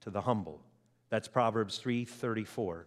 [0.00, 0.60] to the humble.
[1.10, 2.86] That's Proverbs 3:34.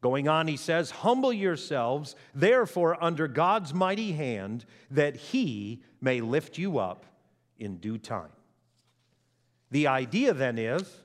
[0.00, 6.56] Going on, he says, Humble yourselves, therefore, under God's mighty hand, that he may lift
[6.56, 7.04] you up
[7.58, 8.30] in due time.
[9.70, 11.02] The idea then is,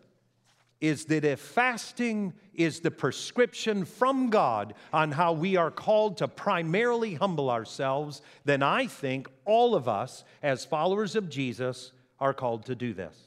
[0.79, 6.27] is that if fasting is the prescription from God on how we are called to
[6.27, 12.65] primarily humble ourselves, then I think all of us, as followers of Jesus, are called
[12.67, 13.17] to do this.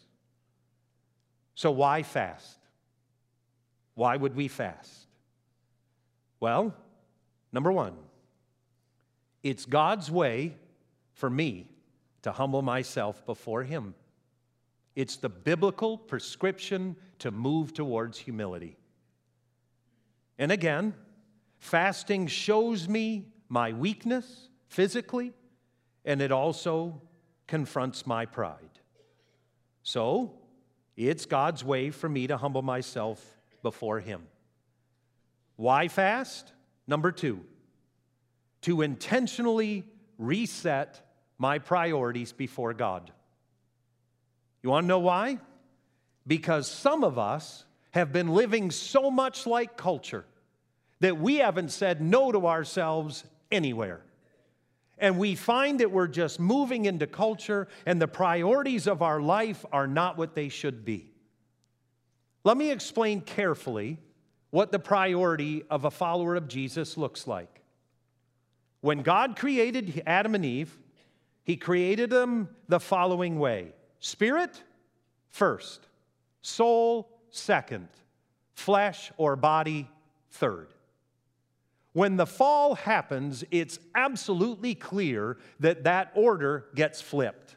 [1.54, 2.58] So, why fast?
[3.94, 5.06] Why would we fast?
[6.40, 6.74] Well,
[7.52, 7.92] number one,
[9.42, 10.56] it's God's way
[11.12, 11.68] for me
[12.22, 13.94] to humble myself before Him.
[14.94, 18.78] It's the biblical prescription to move towards humility.
[20.38, 20.94] And again,
[21.58, 25.34] fasting shows me my weakness physically,
[26.06, 27.02] and it also
[27.46, 28.75] confronts my pride.
[29.86, 30.32] So,
[30.96, 33.24] it's God's way for me to humble myself
[33.62, 34.26] before Him.
[35.54, 36.52] Why fast?
[36.88, 37.44] Number two,
[38.62, 39.84] to intentionally
[40.18, 41.00] reset
[41.38, 43.12] my priorities before God.
[44.60, 45.38] You want to know why?
[46.26, 50.24] Because some of us have been living so much like culture
[50.98, 53.22] that we haven't said no to ourselves
[53.52, 54.00] anywhere.
[54.98, 59.64] And we find that we're just moving into culture and the priorities of our life
[59.72, 61.10] are not what they should be.
[62.44, 63.98] Let me explain carefully
[64.50, 67.62] what the priority of a follower of Jesus looks like.
[68.80, 70.78] When God created Adam and Eve,
[71.42, 74.62] He created them the following way spirit
[75.28, 75.88] first,
[76.40, 77.88] soul second,
[78.54, 79.90] flesh or body
[80.30, 80.68] third.
[81.96, 87.56] When the fall happens, it's absolutely clear that that order gets flipped.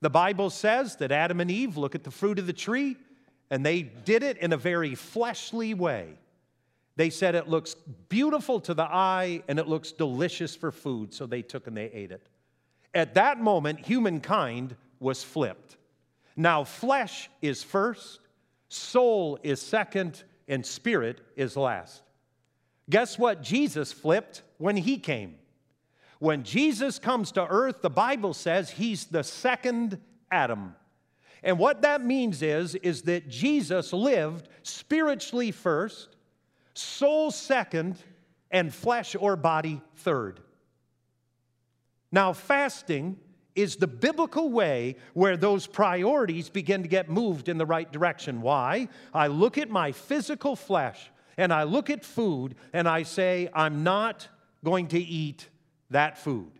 [0.00, 2.96] The Bible says that Adam and Eve look at the fruit of the tree
[3.50, 6.10] and they did it in a very fleshly way.
[6.94, 7.74] They said it looks
[8.08, 11.86] beautiful to the eye and it looks delicious for food, so they took and they
[11.86, 12.28] ate it.
[12.94, 15.76] At that moment, humankind was flipped.
[16.36, 18.20] Now, flesh is first,
[18.68, 22.04] soul is second, and spirit is last.
[22.90, 25.34] Guess what Jesus flipped when he came?
[26.18, 30.74] When Jesus comes to earth, the Bible says he's the second Adam.
[31.42, 36.16] And what that means is, is that Jesus lived spiritually first,
[36.74, 37.96] soul second,
[38.50, 40.40] and flesh or body third.
[42.10, 43.18] Now, fasting
[43.54, 48.40] is the biblical way where those priorities begin to get moved in the right direction.
[48.40, 48.88] Why?
[49.12, 53.84] I look at my physical flesh and I look at food and I say, I'm
[53.84, 54.28] not
[54.64, 55.48] going to eat
[55.88, 56.50] that food.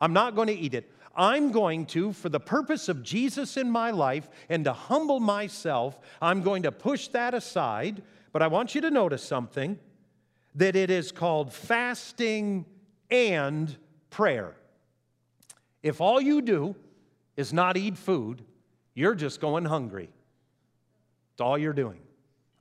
[0.00, 0.92] I'm not going to eat it.
[1.16, 5.98] I'm going to, for the purpose of Jesus in my life and to humble myself,
[6.20, 8.02] I'm going to push that aside.
[8.32, 9.78] But I want you to notice something
[10.56, 12.66] that it is called fasting
[13.10, 13.76] and
[14.10, 14.56] prayer.
[15.82, 16.74] If all you do
[17.36, 18.44] is not eat food,
[18.94, 20.10] you're just going hungry.
[21.32, 22.00] It's all you're doing.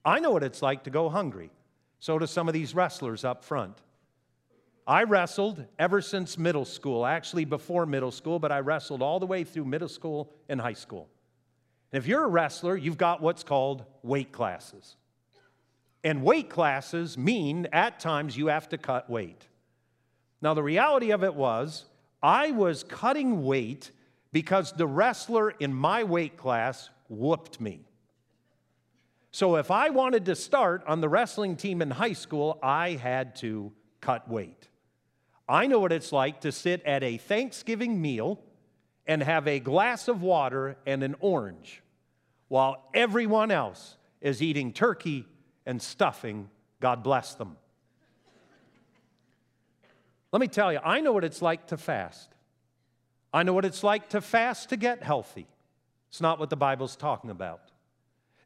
[0.08, 1.52] I know what it's like to go hungry.
[2.00, 3.78] So do some of these wrestlers up front.
[4.88, 9.26] I wrestled ever since middle school, actually before middle school, but I wrestled all the
[9.26, 11.10] way through middle school and high school.
[11.92, 14.96] And if you're a wrestler, you've got what's called weight classes.
[16.06, 19.46] And weight classes mean at times you have to cut weight.
[20.42, 21.84] Now, the reality of it was,
[22.24, 23.92] I was cutting weight
[24.32, 27.87] because the wrestler in my weight class whooped me.
[29.32, 33.36] So, if I wanted to start on the wrestling team in high school, I had
[33.38, 33.72] to
[34.02, 34.70] cut weight.
[35.50, 38.40] I know what it's like to sit at a Thanksgiving meal
[39.06, 41.82] and have a glass of water and an orange
[42.48, 45.26] while everyone else is eating turkey
[45.66, 46.50] and stuffing.
[46.80, 47.58] God bless them.
[50.32, 52.30] Let me tell you, I know what it's like to fast.
[53.34, 55.48] I know what it's like to fast to get healthy.
[56.10, 57.62] It's not what the Bible's talking about.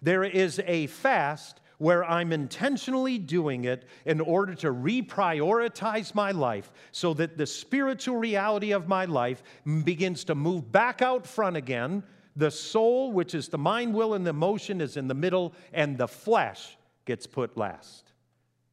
[0.02, 6.72] There is a fast where I'm intentionally doing it in order to reprioritize my life
[6.92, 9.42] so that the spiritual reality of my life
[9.84, 12.04] begins to move back out front again.
[12.36, 15.98] The soul, which is the mind, will, and the emotion, is in the middle, and
[15.98, 18.14] the flesh gets put last.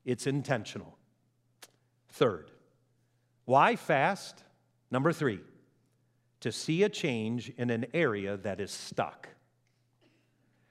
[0.04, 0.98] It's intentional.
[2.10, 2.50] Third,
[3.46, 4.44] why fast?
[4.90, 5.40] Number three,
[6.40, 9.28] to see a change in an area that is stuck.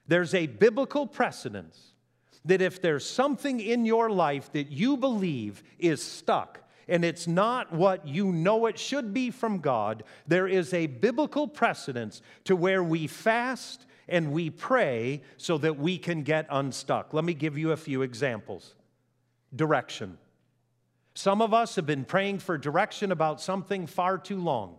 [0.08, 1.92] There's a biblical precedence
[2.44, 7.70] that if there's something in your life that you believe is stuck, and it's not
[7.72, 12.82] what you know it should be from God, there is a biblical precedence to where
[12.82, 17.12] we fast and we pray so that we can get unstuck.
[17.12, 18.74] Let me give you a few examples.
[19.54, 20.16] Direction.
[21.14, 24.76] Some of us have been praying for direction about something far too long.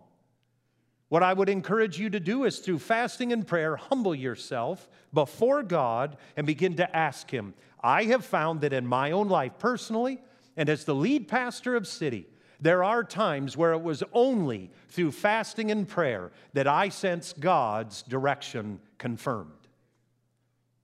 [1.10, 5.64] What I would encourage you to do is through fasting and prayer, humble yourself before
[5.64, 7.52] God and begin to ask Him.
[7.82, 10.20] I have found that in my own life personally,
[10.56, 12.28] and as the lead pastor of City,
[12.60, 18.02] there are times where it was only through fasting and prayer that I sense God's
[18.02, 19.50] direction confirmed.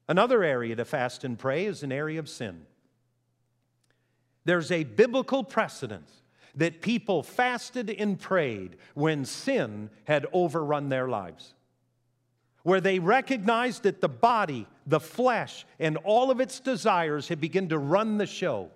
[0.08, 2.62] Another area to fast and pray is an area of sin.
[4.44, 6.10] There's a biblical precedence
[6.56, 11.54] that people fasted and prayed when sin had overrun their lives.
[12.62, 17.68] Where they recognized that the body, the flesh, and all of its desires had begun
[17.68, 18.70] to run the show.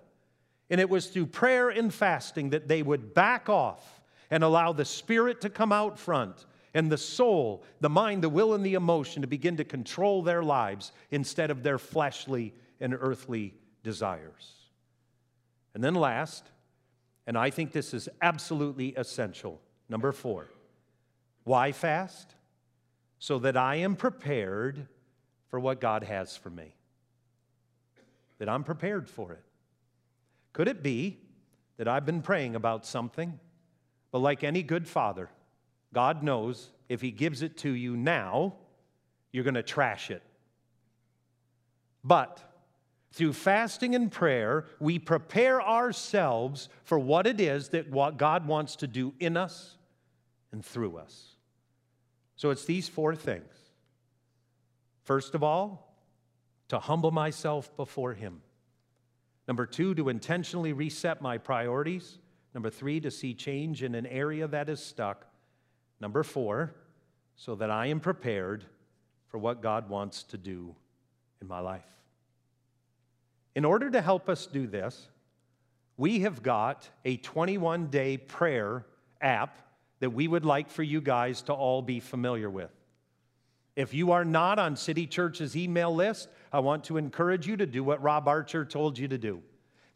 [0.69, 4.85] And it was through prayer and fasting that they would back off and allow the
[4.85, 9.21] spirit to come out front and the soul, the mind, the will, and the emotion
[9.21, 13.53] to begin to control their lives instead of their fleshly and earthly
[13.83, 14.53] desires.
[15.73, 16.45] And then, last,
[17.27, 19.61] and I think this is absolutely essential.
[19.89, 20.49] Number four,
[21.43, 22.35] why fast?
[23.19, 24.87] So that I am prepared
[25.49, 26.73] for what God has for me.
[28.39, 29.43] That I'm prepared for it.
[30.53, 31.19] Could it be
[31.77, 33.39] that I've been praying about something,
[34.11, 35.29] but like any good father,
[35.93, 38.55] God knows if He gives it to you now,
[39.31, 40.23] you're going to trash it.
[42.03, 42.41] But
[43.11, 48.77] through fasting and prayer, we prepare ourselves for what it is that what God wants
[48.77, 49.77] to do in us
[50.51, 51.35] and through us.
[52.35, 53.53] So it's these four things.
[55.03, 55.93] First of all,
[56.69, 58.41] to humble myself before Him.
[59.47, 62.17] Number two, to intentionally reset my priorities.
[62.53, 65.25] Number three, to see change in an area that is stuck.
[65.99, 66.73] Number four,
[67.35, 68.65] so that I am prepared
[69.27, 70.75] for what God wants to do
[71.41, 72.00] in my life.
[73.55, 75.09] In order to help us do this,
[75.97, 78.85] we have got a 21 day prayer
[79.21, 79.57] app
[79.99, 82.71] that we would like for you guys to all be familiar with.
[83.75, 87.65] If you are not on City Church's email list, I want to encourage you to
[87.65, 89.41] do what Rob Archer told you to do.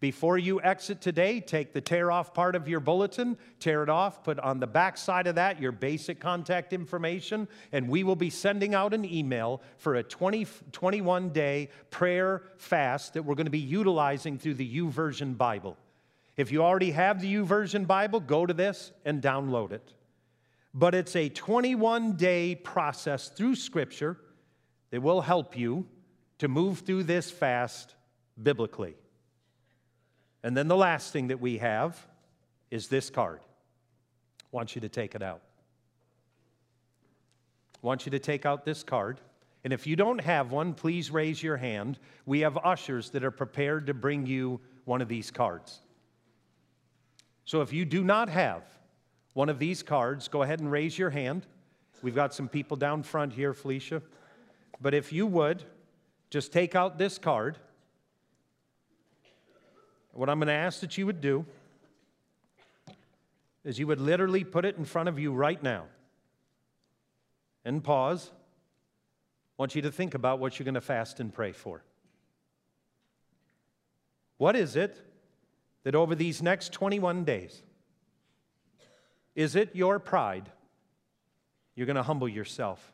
[0.06, 4.24] Before you exit today, take the tear off part of your bulletin, tear it off,
[4.24, 8.30] put on the back side of that your basic contact information, and we will be
[8.30, 13.52] sending out an email for a 20, 21 day prayer fast that we're going to
[13.52, 15.76] be utilizing through the YouVersion Bible.
[16.38, 19.92] If you already have the YouVersion Bible, go to this and download it.
[20.72, 24.20] But it's a 21 day process through Scripture
[24.92, 25.88] that will help you
[26.38, 27.96] to move through this fast
[28.40, 28.98] biblically.
[30.46, 31.98] And then the last thing that we have
[32.70, 33.40] is this card.
[33.42, 35.42] I want you to take it out.
[37.84, 39.20] I want you to take out this card.
[39.64, 41.98] And if you don't have one, please raise your hand.
[42.28, 45.80] We have ushers that are prepared to bring you one of these cards.
[47.46, 48.62] So if you do not have
[49.34, 51.48] one of these cards, go ahead and raise your hand.
[52.04, 54.04] We've got some people down front here, Felicia.
[54.80, 55.64] But if you would,
[56.30, 57.58] just take out this card.
[60.16, 61.46] What I'm going to ask that you would do
[63.66, 65.86] is you would literally put it in front of you right now
[67.66, 68.32] and pause.
[68.32, 71.84] I want you to think about what you're going to fast and pray for.
[74.38, 75.02] What is it
[75.84, 77.62] that over these next 21 days,
[79.36, 80.50] is it your pride?
[81.76, 82.94] You're going to humble yourself.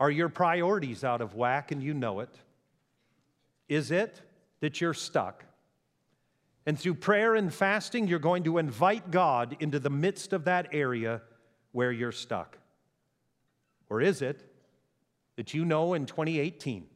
[0.00, 2.34] Are your priorities out of whack and you know it?
[3.68, 4.20] Is it
[4.58, 5.44] that you're stuck?
[6.64, 10.68] And through prayer and fasting, you're going to invite God into the midst of that
[10.72, 11.22] area
[11.72, 12.58] where you're stuck.
[13.90, 14.44] Or is it
[15.36, 16.86] that you know in 2018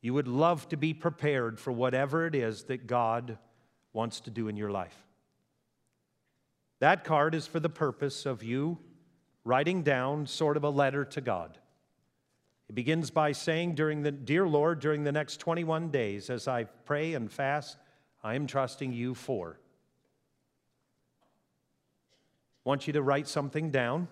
[0.00, 3.36] you would love to be prepared for whatever it is that God
[3.92, 4.96] wants to do in your life?
[6.78, 8.78] That card is for the purpose of you
[9.44, 11.58] writing down sort of a letter to God.
[12.68, 16.64] It begins by saying, during the, Dear Lord, during the next 21 days, as I
[16.64, 17.76] pray and fast,
[18.22, 19.58] I am trusting you for.
[22.64, 24.08] I want you to write something down,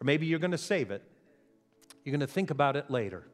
[0.00, 1.02] or maybe you're going to save it.
[2.04, 3.24] You're going to think about it later.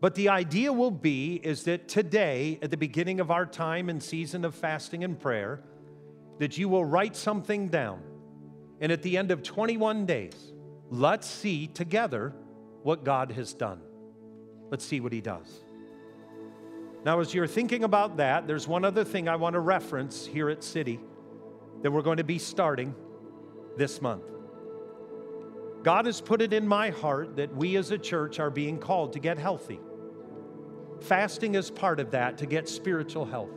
[0.00, 4.02] But the idea will be is that today, at the beginning of our time and
[4.02, 5.60] season of fasting and prayer,
[6.38, 8.00] that you will write something down.
[8.80, 10.52] And at the end of 21 days,
[10.88, 12.32] let's see together
[12.82, 13.80] what God has done.
[14.70, 15.64] Let's see what He does.
[17.04, 20.50] Now, as you're thinking about that, there's one other thing I want to reference here
[20.50, 21.00] at City
[21.82, 22.94] that we're going to be starting
[23.76, 24.24] this month.
[25.82, 29.14] God has put it in my heart that we as a church are being called
[29.14, 29.80] to get healthy.
[31.00, 33.48] Fasting is part of that to get spiritual health.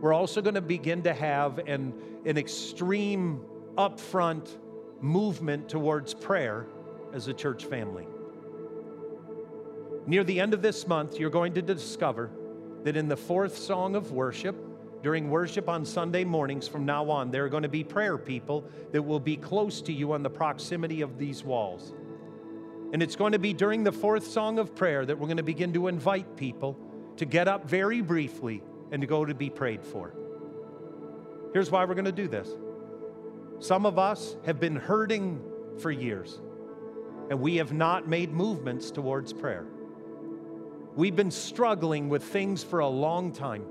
[0.00, 1.94] We're also going to begin to have an,
[2.26, 3.40] an extreme,
[3.78, 4.58] upfront
[5.00, 6.66] movement towards prayer
[7.14, 8.06] as a church family.
[10.06, 12.30] Near the end of this month, you're going to discover
[12.84, 14.56] that in the fourth song of worship,
[15.02, 18.64] during worship on Sunday mornings from now on, there are going to be prayer people
[18.92, 21.94] that will be close to you on the proximity of these walls.
[22.92, 25.42] And it's going to be during the fourth song of prayer that we're going to
[25.42, 26.78] begin to invite people
[27.18, 30.14] to get up very briefly and to go to be prayed for.
[31.52, 32.48] Here's why we're going to do this.
[33.58, 35.40] Some of us have been hurting
[35.78, 36.40] for years,
[37.30, 39.66] and we have not made movements towards prayer.
[40.96, 43.66] We've been struggling with things for a long time.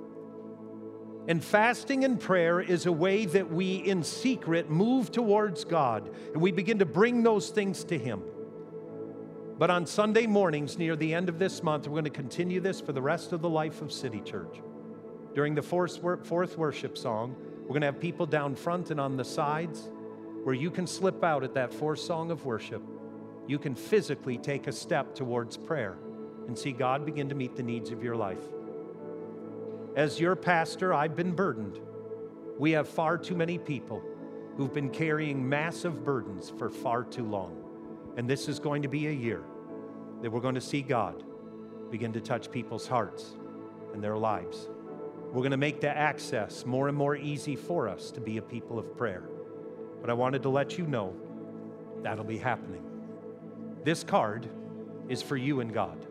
[1.27, 6.41] And fasting and prayer is a way that we, in secret, move towards God and
[6.41, 8.21] we begin to bring those things to Him.
[9.57, 12.79] But on Sunday mornings near the end of this month, we're going to continue this
[12.79, 14.61] for the rest of the life of City Church.
[15.33, 19.25] During the fourth, worship song, we're going to have people down front and on the
[19.25, 19.89] sides
[20.43, 22.83] where you can slip out at that fourth song of worship.
[23.47, 25.97] You can physically take a step towards prayer
[26.47, 28.43] and see God begin to meet the needs of your life.
[29.95, 31.79] As your pastor, I've been burdened.
[32.59, 34.03] We have far too many people
[34.57, 37.61] who've been carrying massive burdens for far too long.
[38.17, 39.43] And this is going to be a year
[40.21, 41.23] that we're going to see God
[41.91, 43.35] begin to touch people's hearts
[43.93, 44.69] and their lives.
[45.27, 48.41] We're going to make the access more and more easy for us to be a
[48.41, 49.23] people of prayer.
[50.01, 51.13] But I wanted to let you know
[52.01, 52.83] that'll be happening.
[53.83, 54.47] This card
[55.09, 56.05] is for you and God.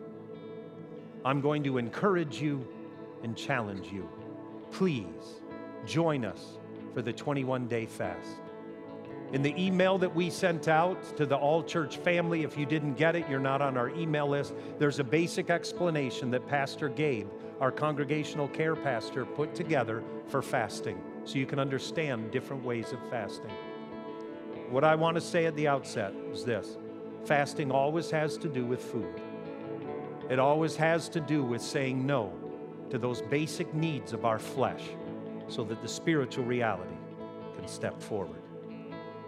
[1.25, 2.65] I'm going to encourage you
[3.23, 4.07] and challenge you.
[4.69, 5.41] Please
[5.83, 6.59] join us
[6.93, 8.29] for the 21 day fast.
[9.33, 12.93] In the email that we sent out to the all church family, if you didn't
[12.93, 17.27] get it, you're not on our email list, there's a basic explanation that Pastor Gabe,
[17.59, 22.99] our congregational care pastor, put together for fasting so you can understand different ways of
[23.09, 23.51] fasting.
[24.69, 26.77] What I want to say at the outset is this
[27.25, 29.21] fasting always has to do with food,
[30.29, 32.33] it always has to do with saying no
[32.89, 34.83] to those basic needs of our flesh
[35.47, 36.95] so that the spiritual reality
[37.55, 38.41] can step forward.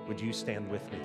[0.08, 1.00] Would you stand with me?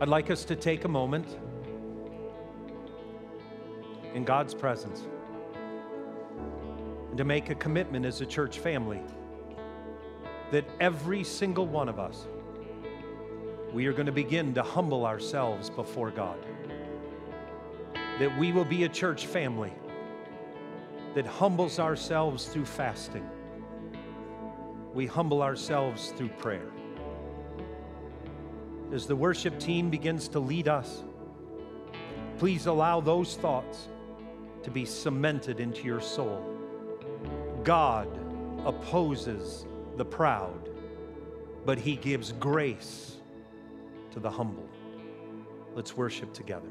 [0.00, 1.38] I'd like us to take a moment
[4.14, 5.06] in God's presence
[7.18, 9.02] to make a commitment as a church family
[10.52, 12.26] that every single one of us
[13.72, 16.38] we are going to begin to humble ourselves before God.
[18.18, 19.72] That we will be a church family
[21.14, 23.28] that humbles ourselves through fasting.
[24.94, 26.70] We humble ourselves through prayer.
[28.92, 31.02] As the worship team begins to lead us,
[32.38, 33.88] please allow those thoughts
[34.62, 36.57] to be cemented into your soul.
[37.68, 38.08] God
[38.64, 39.66] opposes
[39.98, 40.70] the proud,
[41.66, 43.18] but He gives grace
[44.10, 44.66] to the humble.
[45.74, 46.70] Let's worship together.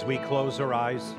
[0.00, 1.12] As we close our eyes,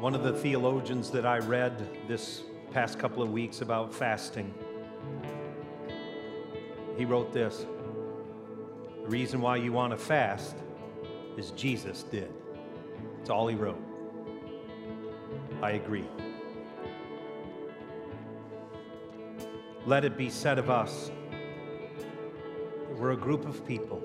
[0.00, 4.54] one of the theologians that I read this past couple of weeks about fasting,
[6.96, 7.66] he wrote this
[9.02, 10.56] The reason why you want to fast
[11.36, 12.32] is Jesus did.
[13.20, 13.82] It's all he wrote.
[15.60, 16.08] I agree.
[19.84, 21.10] Let it be said of us
[23.02, 24.00] we're a group of people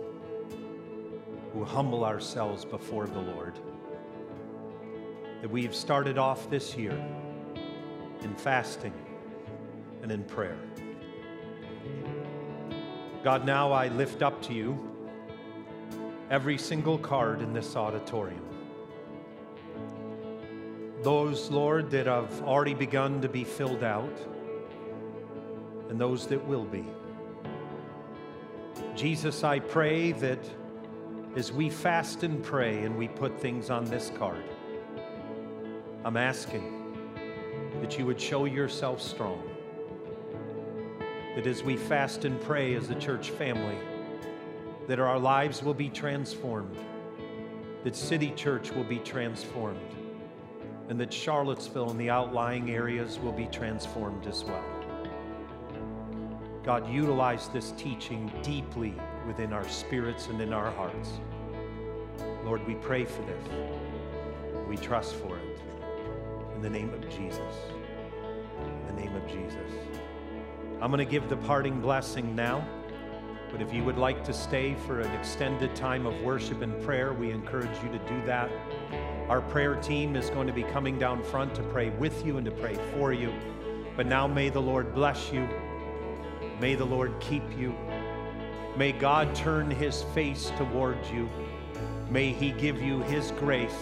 [1.53, 3.53] who humble ourselves before the Lord.
[5.41, 6.99] That we've started off this year
[8.23, 8.95] in fasting
[10.01, 10.57] and in prayer.
[13.23, 14.79] God, now I lift up to you
[16.31, 18.47] every single card in this auditorium.
[21.03, 24.17] Those, Lord, that have already begun to be filled out
[25.87, 26.83] and those that will be.
[28.97, 30.39] Jesus, I pray that
[31.35, 34.43] as we fast and pray and we put things on this card,
[36.03, 36.95] I'm asking
[37.79, 39.43] that you would show yourself strong.
[41.35, 43.77] That as we fast and pray as a church family,
[44.87, 46.75] that our lives will be transformed,
[47.83, 49.93] that City Church will be transformed,
[50.89, 54.76] and that Charlottesville and the outlying areas will be transformed as well.
[56.67, 58.93] God, utilize this teaching deeply
[59.25, 61.21] within our spirits and in our hearts.
[62.43, 63.47] Lord, we pray for this.
[64.67, 65.61] We trust for it.
[66.55, 67.55] In the name of Jesus.
[68.59, 69.71] In the name of Jesus.
[70.81, 72.67] I'm going to give the parting blessing now.
[73.49, 77.13] But if you would like to stay for an extended time of worship and prayer,
[77.13, 78.51] we encourage you to do that.
[79.29, 82.43] Our prayer team is going to be coming down front to pray with you and
[82.43, 83.33] to pray for you.
[83.95, 85.47] But now may the Lord bless you.
[86.59, 87.75] May the Lord keep you.
[88.75, 91.29] May God turn his face towards you.
[92.09, 93.77] May he give you his grace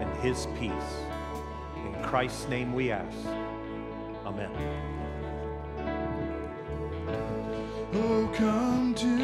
[0.00, 0.72] and his peace.
[1.84, 3.16] In Christ's name we ask.
[4.24, 4.50] Amen.
[7.94, 9.15] Oh, come to